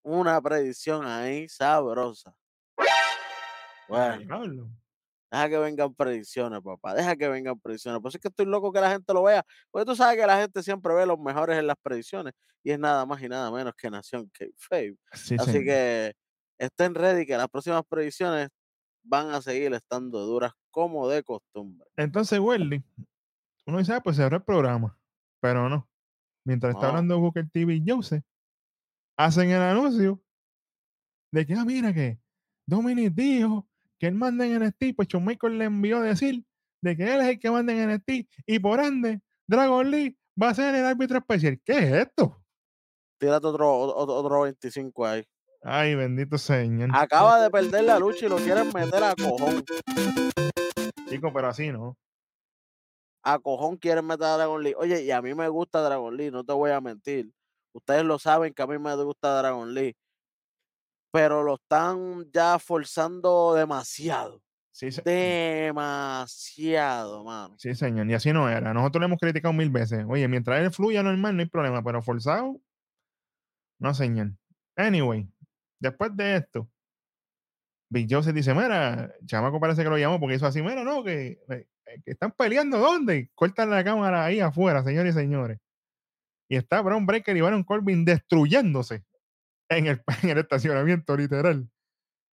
[0.03, 2.35] una predicción ahí sabrosa.
[3.87, 4.69] Bueno.
[5.33, 7.99] Deja que vengan predicciones, papá, deja que vengan predicciones.
[7.99, 10.27] Por eso es que estoy loco que la gente lo vea, porque tú sabes que
[10.27, 13.51] la gente siempre ve los mejores en las predicciones y es nada más y nada
[13.51, 14.95] menos que Nación K-Fame.
[15.13, 16.13] Sí, Así que
[16.59, 18.49] estén ready que las próximas predicciones
[19.03, 21.89] van a seguir estando duras como de costumbre.
[21.97, 22.83] Entonces, Welly,
[23.65, 24.97] uno dice, ah, pues cerró el programa.
[25.41, 25.89] Pero no.
[26.45, 28.23] Mientras está hablando Booker TV y Joseph,
[29.17, 30.21] hacen el anuncio
[31.31, 32.19] de que, ah, mira que
[32.65, 33.67] Dominic dijo
[33.99, 36.43] que él manda en NXT, pues Shawn Michael le envió a decir
[36.81, 40.49] de que él es el que manda en NXT y por ende Dragon Lee va
[40.49, 41.59] a ser el árbitro especial.
[41.63, 42.43] ¿Qué es esto?
[43.19, 45.23] Tírate otro, otro, otro 25 ahí.
[45.61, 46.89] Ay, bendito señor.
[46.93, 49.63] Acaba de perder la lucha y lo quieren meter a cojón.
[51.07, 51.97] Chico, pero así no.
[53.23, 54.73] A cojón quieren meter a Dragon Lee.
[54.77, 57.31] Oye, y a mí me gusta Dragon Lee, no te voy a mentir.
[57.71, 59.95] Ustedes lo saben que a mí me gusta Dragon Lee.
[61.13, 64.41] Pero lo están ya forzando demasiado.
[64.71, 67.53] Sí, se- Demasiado, mano.
[67.59, 68.09] sí, señor.
[68.09, 68.73] Y así no era.
[68.73, 70.03] Nosotros le hemos criticado mil veces.
[70.09, 72.59] Oye, mientras él fluya normal, no hay problema, pero forzado,
[73.79, 74.31] no, señor.
[74.75, 75.29] Anyway,
[75.79, 76.67] después de esto,
[77.91, 81.39] Big Joseph dice, mira, chamaco parece que lo llamó porque hizo así, mira, no, que,
[81.49, 81.67] eh,
[82.03, 83.29] que están peleando, ¿dónde?
[83.35, 85.59] Cortan la cámara ahí afuera, señores y señores.
[86.49, 89.03] Y está Brown Breaker y Baron Corbin destruyéndose
[89.77, 91.67] en el, en el estacionamiento, literal.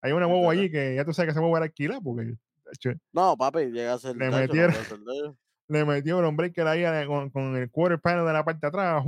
[0.02, 2.92] Hay una huevo allí que ya tú sabes que se va a alquilar porque tacho,
[3.12, 4.16] No, papi, llega a ser.
[4.16, 5.36] Le tacho, no metieron- ellos.
[5.68, 8.68] le metió Brown Breaker ahí a- con, con el quarter panel de la parte de
[8.68, 9.04] atrás.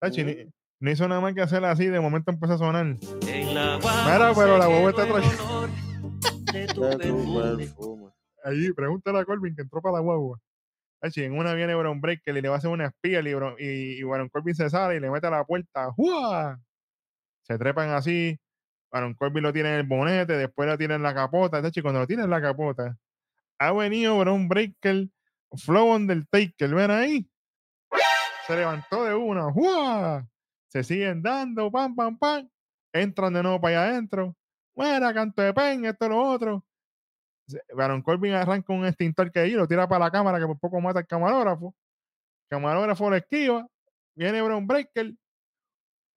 [0.00, 0.50] Tacho, ni- Ujú.
[0.80, 2.86] no hizo nada más que hacerla así, de momento empezó a sonar.
[3.28, 5.24] En la Mira, pero la quedó está atrás.
[8.42, 10.38] Allí, pregúntale a Corbin que entró para la guagua.
[11.02, 13.56] Achi, en una viene Bron Breaker y le va a hacer una espía y, Bron-
[13.58, 15.90] y, y Baron Corbin se sale y le mete a la puerta.
[15.92, 16.58] ¡Jua!
[17.50, 18.38] Se trepan así.
[18.92, 21.60] Baron Corbin lo tiene en el bonete, después lo tiene en la capota.
[21.60, 22.96] Tachi, cuando lo tiene en la capota,
[23.58, 25.08] ha venido Bron Breaker,
[25.56, 27.28] Flow Undertaker, ven ahí.
[28.46, 29.50] Se levantó de una.
[29.50, 30.24] ¡Jua!
[30.68, 32.48] Se siguen dando, pam, pam, pam.
[32.92, 34.36] Entran de nuevo para allá adentro.
[34.72, 36.64] Buena, canto de pen, esto, lo otro.
[37.74, 40.80] Baron Corbin arranca un extintor que ahí lo tira para la cámara que por poco
[40.80, 41.74] mata al camarógrafo.
[42.48, 43.66] Camarógrafo lo esquiva.
[44.14, 45.14] Viene Bron Breaker.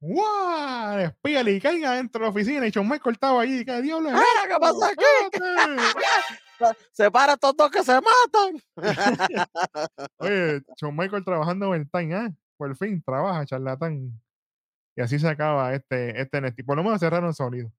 [0.05, 0.97] ¡Guau!
[0.97, 3.63] Le espía y caiga dentro de la oficina y Shawn Michael estaba allí.
[3.63, 4.25] ¿Qué diablo es esto?
[4.49, 6.75] ¿qué pasa aquí?
[6.91, 8.61] Separa estos dos que se matan.
[10.17, 12.29] Oye, Shawn Michael trabajando overtime, ¿ah?
[12.57, 14.11] Por fin, trabaja, charlatán.
[14.97, 16.63] Y así se acaba este, este.
[16.65, 17.71] Por lo menos cerraron sólido.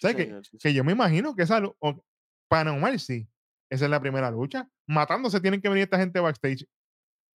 [0.00, 2.04] ¿Sabes sí, que yo me imagino que esa o-
[2.48, 3.28] para No Mercy,
[3.68, 4.68] esa es la primera lucha.
[4.86, 6.68] Matándose tienen que venir esta gente backstage.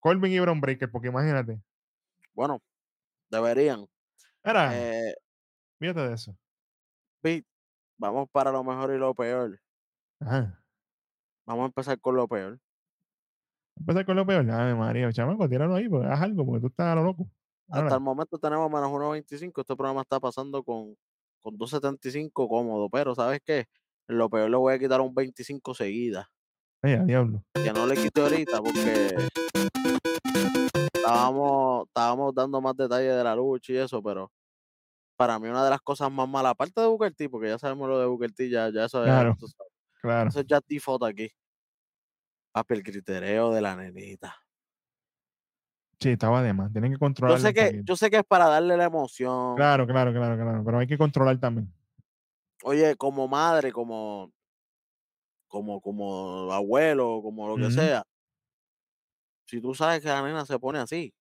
[0.00, 1.60] Corbin y Bron Breaker, porque imagínate.
[2.32, 2.62] Bueno,
[3.32, 3.86] deberían.
[4.44, 5.14] Era, Eh,
[5.80, 6.36] fíjate de eso.
[7.20, 7.48] Pete,
[7.98, 9.60] vamos para lo mejor y lo peor.
[10.20, 10.62] Ajá.
[11.46, 12.60] Vamos a empezar con lo peor.
[13.76, 14.48] Empezar con lo peor.
[14.50, 17.28] Ay, María, chamaco, tíralo ahí, pues haz algo, porque tú estás a lo loco.
[17.68, 19.60] Hasta el momento tenemos menos 1.25.
[19.62, 20.94] Este programa está pasando con,
[21.40, 22.90] con 2.75 cómodo.
[22.90, 23.66] Pero, ¿sabes qué?
[24.08, 26.28] Lo peor le voy a quitar un 25 seguida.
[26.82, 27.42] ay, diablo.
[27.54, 29.16] Que no le quite ahorita porque
[31.06, 34.30] estábamos, estábamos dando más detalles de la lucha y eso, pero
[35.16, 37.88] para mí una de las cosas más malas, aparte de Booker T, porque ya sabemos
[37.88, 39.36] lo de Booker T, ya, ya eso es, Claro.
[39.38, 39.54] sabes,
[40.00, 40.28] Claro.
[40.30, 41.28] eso es ya default aquí.
[42.52, 44.36] Papi, el critereo de la nenita.
[46.00, 46.72] Sí, estaba de más.
[46.72, 47.38] Tienen que Yo controlar.
[47.38, 49.54] sé que, yo sé que es para darle la emoción.
[49.54, 50.62] Claro, claro, claro, claro.
[50.64, 51.72] Pero hay que controlar también.
[52.64, 54.32] Oye, como madre, como,
[55.46, 58.02] como, como abuelo, como lo que sea.
[59.52, 61.12] Si tú sabes que la nena se pone así,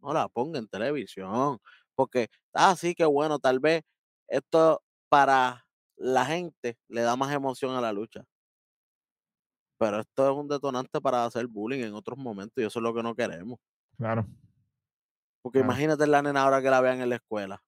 [0.00, 1.58] no la ponga en televisión.
[1.94, 3.82] Porque, ah, sí, que bueno, tal vez
[4.28, 5.64] esto para
[5.96, 8.26] la gente le da más emoción a la lucha.
[9.78, 12.92] Pero esto es un detonante para hacer bullying en otros momentos y eso es lo
[12.92, 13.58] que no queremos.
[13.96, 14.26] Claro.
[15.40, 15.72] Porque Claro.
[15.72, 17.62] imagínate la nena ahora que la vean en la escuela.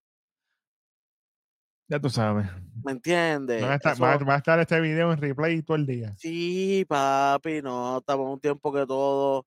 [1.87, 2.45] Ya tú sabes.
[2.83, 3.63] ¿Me entiendes?
[3.63, 5.87] Va a, estar, va a- Eso- va a estar este video en replay todo el
[5.87, 6.13] día.
[6.17, 9.45] Sí, papi, no, estamos en un tiempo que todo,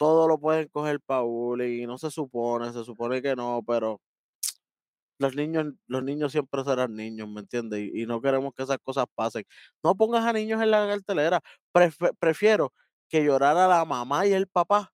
[0.00, 4.00] todo lo pueden coger pa' bullying, y no se supone, se supone que no, pero
[5.18, 7.80] los niños, los niños siempre serán niños, ¿me entiendes?
[7.92, 9.44] Y, y no queremos que esas cosas pasen.
[9.84, 11.40] No pongas a niños en la cartelera.
[12.18, 12.72] Prefiero
[13.08, 14.92] que llorara la mamá y el papá,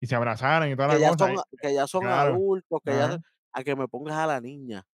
[0.00, 1.16] Y se abrazaran y toda la que ya cosa.
[1.16, 3.16] son, que ya son claro, adultos, que ya,
[3.52, 4.84] a que me pongas a la niña.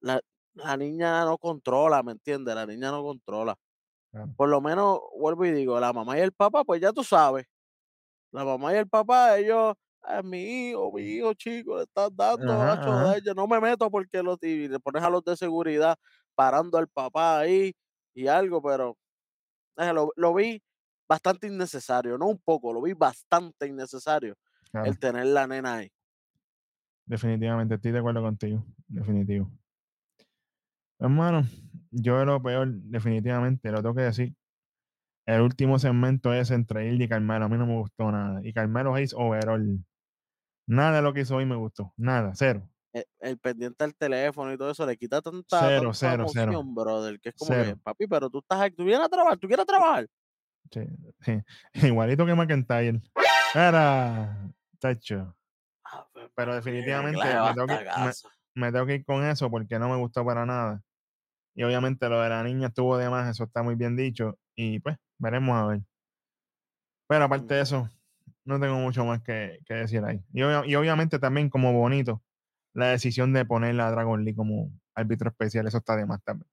[0.00, 0.20] La,
[0.54, 2.54] la niña no controla, ¿me entiendes?
[2.54, 3.56] La niña no controla.
[4.10, 4.34] Claro.
[4.36, 7.46] por lo menos vuelvo y digo, la mamá y el papá, pues ya tú sabes.
[8.34, 12.10] La mamá y el papá, ellos, "Ah, es mi hijo, mi hijo chico, le estás
[12.16, 13.14] dando, Ajá, macho, ajá.
[13.24, 15.96] yo no me meto porque los, y le pones a los de seguridad
[16.34, 17.74] parando al papá ahí
[18.14, 18.96] y algo, pero
[19.78, 20.62] eh, lo, lo vi
[21.08, 24.34] bastante innecesario, no un poco, lo vi bastante innecesario
[24.70, 24.92] Claro.
[24.92, 25.90] el tener la nena ahí.
[27.06, 28.62] Definitivamente, estoy de acuerdo contigo.
[28.88, 29.50] Definitivo.
[30.98, 31.46] Hermano,
[31.90, 34.34] yo lo peor, definitivamente, lo tengo que decir.
[35.26, 37.46] El último segmento es entre él y Carmelo.
[37.46, 38.40] A mí no me gustó nada.
[38.42, 39.84] Y Carmelo Hayes overall.
[40.66, 41.92] Nada de lo que hizo hoy me gustó.
[41.96, 42.68] Nada, cero.
[42.92, 46.62] El, el pendiente al teléfono y todo eso le quita tanta, Cero, tanta cero, cero.
[46.64, 49.66] brother, que es como que, papi, pero tú estás tú vienes a trabajar, tú quieres
[49.66, 50.06] trabajar.
[50.70, 50.80] Sí,
[51.20, 51.42] sí.
[51.88, 53.02] Igualito que McIntyre.
[53.54, 54.50] Era.
[54.78, 55.34] Tacho.
[55.84, 57.84] Ah, pues, Pero papi, definitivamente me tengo, que,
[58.54, 60.82] me tengo que ir con eso porque no me gustó para nada.
[61.56, 64.38] Y obviamente lo de la niña estuvo de más, eso está muy bien dicho.
[64.54, 65.80] Y pues, veremos a ver.
[67.08, 67.88] Pero aparte de eso,
[68.44, 70.24] no tengo mucho más que, que decir ahí.
[70.32, 72.22] Y, obvia- y obviamente también como bonito,
[72.72, 76.48] la decisión de poner a Dragon Lee como árbitro especial, eso está de más también.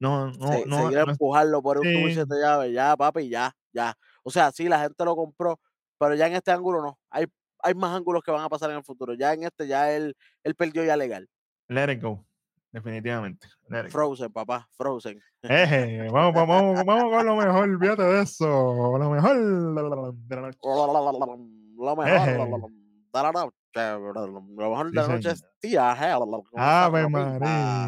[0.00, 2.14] No, no, Se- no, es- empujarlo por un tubo sí.
[2.14, 3.94] siete llaves, ya, papi, ya, ya.
[4.22, 5.58] O sea, sí, la gente lo compró,
[5.98, 6.98] pero ya en este ángulo no.
[7.10, 7.26] Hay,
[7.62, 9.14] hay más ángulos que van a pasar en el futuro.
[9.14, 10.14] Ya en este, ya él,
[10.44, 11.28] él perdió ya legal.
[11.68, 12.24] let it go.
[12.70, 13.48] Definitivamente.
[13.88, 15.20] Frozen, papá, Frozen.
[15.42, 18.98] Eje, vamos, vamos, vamos, vamos con lo mejor, fíjate de eso.
[18.98, 20.58] Lo mejor de la noche.
[20.62, 22.74] Lo mejor de la noche.
[23.74, 25.92] Lo mejor de la noche es tía.
[25.92, 27.84] Ave María.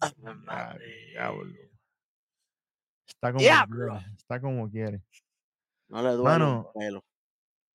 [0.00, 1.30] Ave María.
[3.06, 4.06] Está como quiere.
[4.16, 5.02] Está como quiere.
[5.88, 7.04] No le duele Mano, pelo.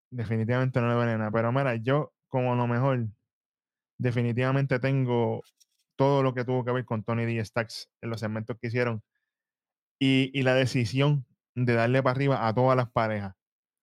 [0.09, 1.31] Definitivamente no le duele nada.
[1.31, 3.05] Pero mira, yo como lo mejor,
[3.97, 5.43] definitivamente tengo
[5.95, 7.43] todo lo que tuvo que ver con Tony D.
[7.45, 9.03] Stacks en los segmentos que hicieron
[9.99, 11.25] y, y la decisión
[11.55, 13.33] de darle para arriba a todas las parejas.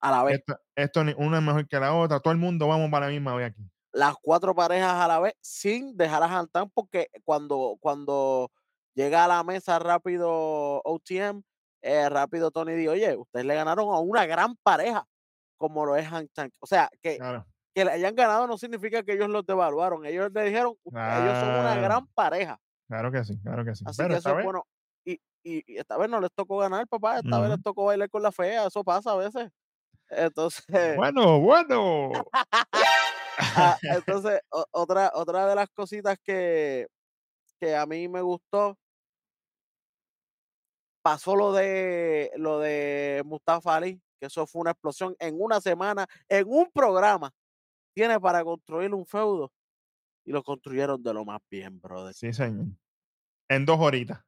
[0.01, 2.69] A la vez, Esto, esto ni- una es mejor que la otra, todo el mundo
[2.69, 3.63] vamos para la misma vez aquí.
[3.93, 8.51] las cuatro parejas a la vez, sin dejar a Jantan, porque cuando, cuando
[8.95, 11.43] llega a la mesa rápido OTM,
[11.83, 15.07] eh, rápido Tony D, oye, ustedes le ganaron a una gran pareja,
[15.59, 16.55] como lo es Han Tank.
[16.61, 20.05] O sea, que, Claro, que le hayan ganado no significa que ellos los devaluaron.
[20.07, 21.83] Ellos le dijeron, "U- ellos son una Claro.
[21.83, 22.59] gran pareja.
[22.89, 23.85] claro que sí, claro que sí.
[23.87, 24.65] Así Pero que esta eso es vez, bueno.
[25.05, 25.13] Y,
[25.45, 27.19] y, y esta vez no les tocó ganar, papá.
[27.19, 28.67] Esta vez les tocó bailar con la fea.
[28.67, 29.51] Eso pasa a veces.
[30.11, 32.13] Entonces, bueno, bueno.
[33.39, 36.87] ah, entonces o- otra, otra de las cositas que,
[37.61, 38.77] que a mí me gustó,
[41.03, 46.07] pasó lo de lo de Mustafa Ali, que eso fue una explosión en una semana,
[46.29, 47.31] en un programa.
[47.95, 49.53] Tiene para construir un feudo.
[50.25, 52.15] Y lo construyeron de lo más bien, brother.
[52.15, 52.67] sí, señor.
[53.49, 54.21] En dos horitas.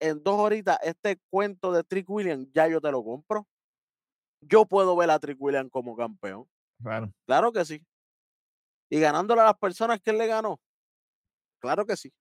[0.00, 3.46] en dos horitas este cuento de Trick William, ya yo te lo compro.
[4.40, 6.46] Yo puedo ver a Trick William como campeón.
[6.82, 7.10] Claro.
[7.26, 7.82] Claro que sí.
[8.90, 10.60] Y ganándole a las personas que él le ganó.
[11.60, 12.12] Claro que sí.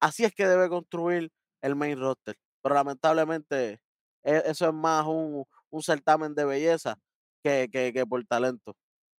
[0.00, 1.30] Así es que debe construir
[1.62, 2.36] el main roster.
[2.62, 3.80] Pero lamentablemente
[4.24, 6.98] e- eso es más un, un certamen de belleza
[7.42, 8.74] que, que, que por talento.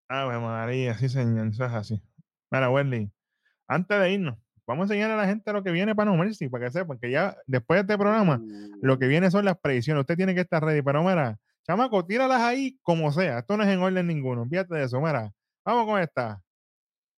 [0.09, 1.49] Ave María, sí, señor.
[1.49, 2.03] Eso es así.
[2.51, 3.11] Mira, Wendy,
[3.67, 6.49] antes de irnos, vamos a enseñar a la gente lo que viene para No Mercy,
[6.49, 8.41] para que sepan que ya después de este programa,
[8.81, 10.01] lo que Uh, viene son las predicciones.
[10.01, 10.83] Usted tiene que estar ready.
[10.83, 13.41] Pero mira, chamaco, tíralas ahí como sea.
[13.41, 14.47] Esto no es en orden ninguno.
[14.47, 15.01] Fíjate de eso.
[15.01, 15.31] Mira,
[15.65, 16.41] vamos con esta.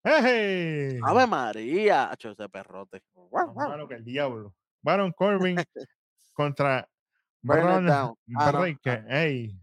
[0.02, 0.98] ¡Eje!
[1.04, 3.02] Ave María, acho, ese perrote.
[3.30, 4.54] Más malo que el diablo.
[4.82, 5.56] Baron Corbin
[6.32, 6.88] contra
[7.42, 8.14] Braun down.
[8.34, 8.60] Ah, no.
[8.60, 9.04] Breaker.
[9.08, 9.54] Ey,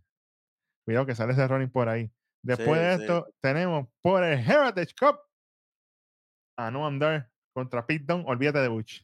[0.85, 2.11] cuidado que sale ese running por ahí.
[2.47, 3.01] Después Sí, de sí.
[3.03, 5.19] esto, tenemos por el Heritage Cup
[6.57, 8.23] a Noam Dar contra Pete Dunne.
[8.27, 9.03] Olvídate de Butch.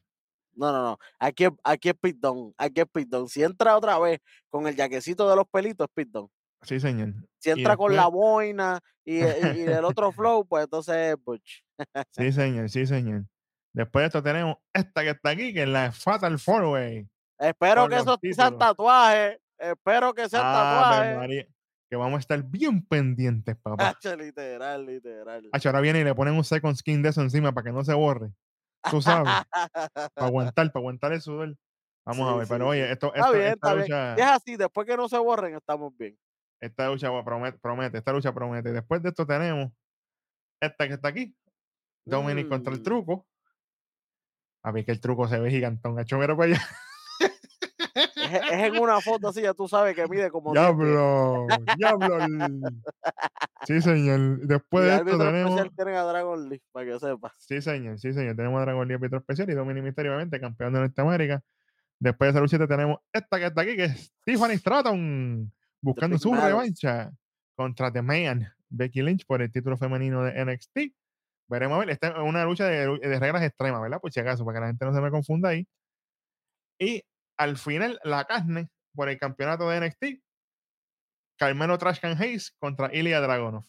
[0.56, 0.98] No, no, no.
[1.18, 3.28] Aquí, es- aquí es Pete Dunne, Aquí es Pete Dunne.
[3.28, 6.28] Si entra otra vez con el jaquecito de los pelitos, es Pete Dunne.
[6.62, 7.12] Sí, señor.
[7.38, 11.62] Si entra con la boina y, y- y el otro flow, pues entonces es Butch.
[12.12, 13.24] Sí, señor, sí, señor.
[13.74, 17.08] Después de esto tenemos esta que está aquí, que es la Fatal Four Way.
[17.38, 18.58] Espero que esos sean títulos.
[18.58, 19.38] tatuajes.
[19.58, 21.46] Espero que sean tatuajes.
[21.94, 23.90] Que vamos a estar bien pendientes, papá.
[23.90, 25.48] Hacho, literal, literal.
[25.52, 27.84] Hacho, ahora viene y le ponen un second skin de eso encima para que no
[27.84, 28.32] se borre.
[28.90, 29.70] Tú sabes, para
[30.16, 31.56] aguantar, para aguantar el sudor.
[32.04, 33.84] Vamos a ver, sí, pero oye, esto, Está esta, bien, esta está bien.
[33.84, 36.18] lucha, Si es así, después que no se borren, estamos bien.
[36.60, 38.72] esta lucha promete, promete, esta lucha promete.
[38.72, 39.70] Después de esto tenemos
[40.60, 41.32] esta que está aquí,
[42.04, 42.82] Dominic contra el Mm.
[42.82, 43.28] truco.
[44.64, 45.96] A ver que el truco se ve gigantón.
[45.96, 46.60] Hacho, mira para allá.
[48.24, 50.76] Es, es en una foto así, ya tú sabes que mide como 10 pies.
[50.76, 51.46] Diablo,
[51.76, 52.18] diablo.
[53.66, 54.40] Sí, señor.
[54.40, 55.50] Después Y de esto tenemos.
[55.50, 57.32] especial tienen a Dragon Lee, para que sepas.
[57.38, 58.36] Sí, señor, sí, señor.
[58.36, 61.42] Tenemos a Dragon Lee árbitro especial y Dominic Mysterio, obviamente, campeón de Norteamérica.
[61.98, 66.34] Después de esa luchita tenemos esta que está aquí, que es Tiffany Stratton, buscando su
[66.34, 67.10] revancha
[67.56, 70.78] contra The Man, Becky Lynch, por el título femenino de NXT.
[71.48, 74.00] Veremos a ver, esta es una lucha de, de reglas extremas, ¿verdad?
[74.00, 75.66] Por si acaso, para que la gente no se me confunda ahí.
[76.78, 77.02] Y
[77.36, 80.04] al final, la carne por el campeonato de NXT,
[81.38, 83.64] Carmelo Trashcan Hayes contra Ilya Dragunov.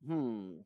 [0.00, 0.60] Hmm.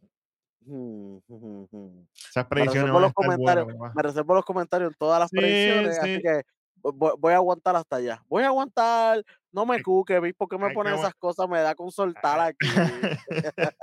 [0.65, 2.07] Hmm, hmm, hmm.
[2.15, 3.93] Esas Me predicciones reservo van a los buenas, comentarios, papá.
[3.95, 6.23] me reservo los comentarios en todas las Sí, predicciones, así sí.
[6.23, 6.43] que
[6.83, 8.23] vo- vo- voy a aguantar hasta allá.
[8.29, 10.35] Voy a aguantar, no me cuque, ¿vis?
[10.35, 11.49] ¿Por qué me que ponen esas cosas?
[11.49, 12.69] Me da con soltar aquí.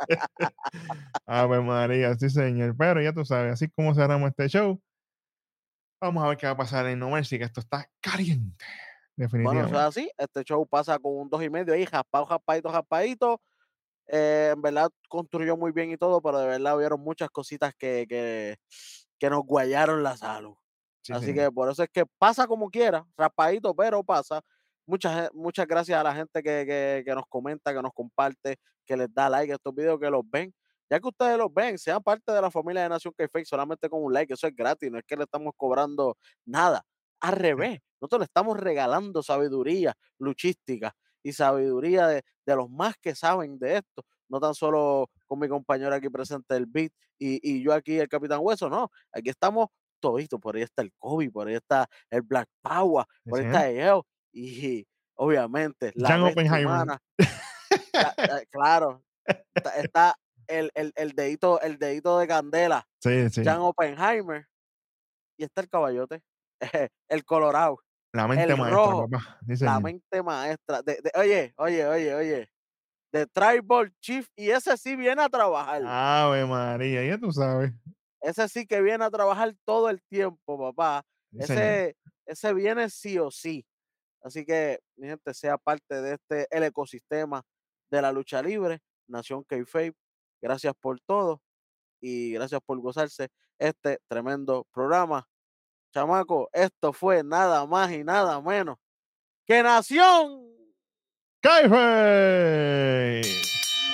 [1.26, 2.76] Ave María, sí, señor.
[2.78, 4.80] Pero ya tú sabes, así como cerramos este show,
[6.00, 8.66] vamos a ver qué va a pasar en No Mercy, que esto está caliente.
[9.18, 9.68] Bueno, Definitivamente.
[9.70, 10.12] eso es así.
[10.18, 13.42] Este show pasa con un dos y medio ahí, jaspado, jaspadito, jaspadito.
[14.08, 18.06] Eh, en verdad construyó muy bien y todo, pero de verdad hubieron muchas cositas que,
[18.08, 18.58] que,
[19.18, 20.56] que nos guayaron la salud.
[21.02, 21.46] Sí, Así señor.
[21.46, 24.42] que por eso es que pasa como quiera, raspadito, pero pasa.
[24.88, 28.96] Muchas, muchas gracias a la gente que, que, que nos comenta, que nos comparte, que
[28.98, 30.54] les da like a estos videos, que los ven.
[30.90, 34.04] Ya que ustedes los ven, sean parte de la familia de Nación k solamente con
[34.04, 36.84] un like, eso es gratis, no es que le estamos cobrando nada.
[37.20, 43.16] Al revés, nosotros le estamos regalando sabiduría luchística y sabiduría de, de los más que
[43.16, 44.04] saben de esto.
[44.30, 48.08] No tan solo con mi compañero aquí presente, el Beat, y, y yo aquí, el
[48.08, 48.92] Capitán Hueso, no.
[49.12, 49.70] Aquí estamos
[50.00, 50.40] toditos.
[50.40, 54.06] Por ahí está el Kobe, por ahí está el Black Power, por ahí está EO,
[54.32, 57.02] y obviamente la humana.
[58.52, 59.04] Claro,
[59.56, 60.16] está, está
[60.48, 63.44] el, el, el dedito, el dedito de candela, Sí, sí.
[63.44, 64.48] Jan Oppenheimer,
[65.38, 66.22] y está el caballote,
[67.10, 67.80] el Colorado,
[68.14, 69.40] La mente el maestra, rojo, papá.
[69.60, 70.82] La mente maestra.
[70.82, 72.50] De, de- oye, oye, oye, oye,
[73.12, 75.82] de Tribal Chief, y ese sí viene a trabajar.
[75.86, 77.72] Ave María, ya tú sabes.
[78.22, 81.04] ese sí que viene a trabajar todo el tiempo, papá.
[81.38, 83.66] Ese, ese viene sí o sí.
[84.22, 87.44] Así que, mi gente, sea parte de este, el ecosistema
[87.92, 89.94] de la lucha libre, Nación Kayfabe.
[90.42, 91.42] Gracias por todo
[92.02, 95.28] y gracias por gozarse este tremendo programa.
[95.94, 98.78] Chamaco, esto fue nada más y nada menos
[99.46, 100.46] que Nación.
[101.42, 103.22] ¡Kayfabe!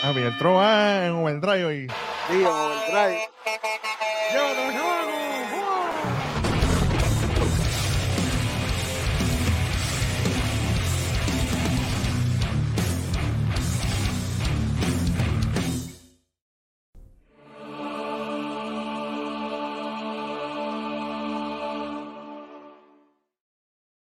[0.03, 1.87] Ah, mira, entró ah, en overdrive
[2.29, 3.29] y Overdrive.
[4.33, 5.00] Yo no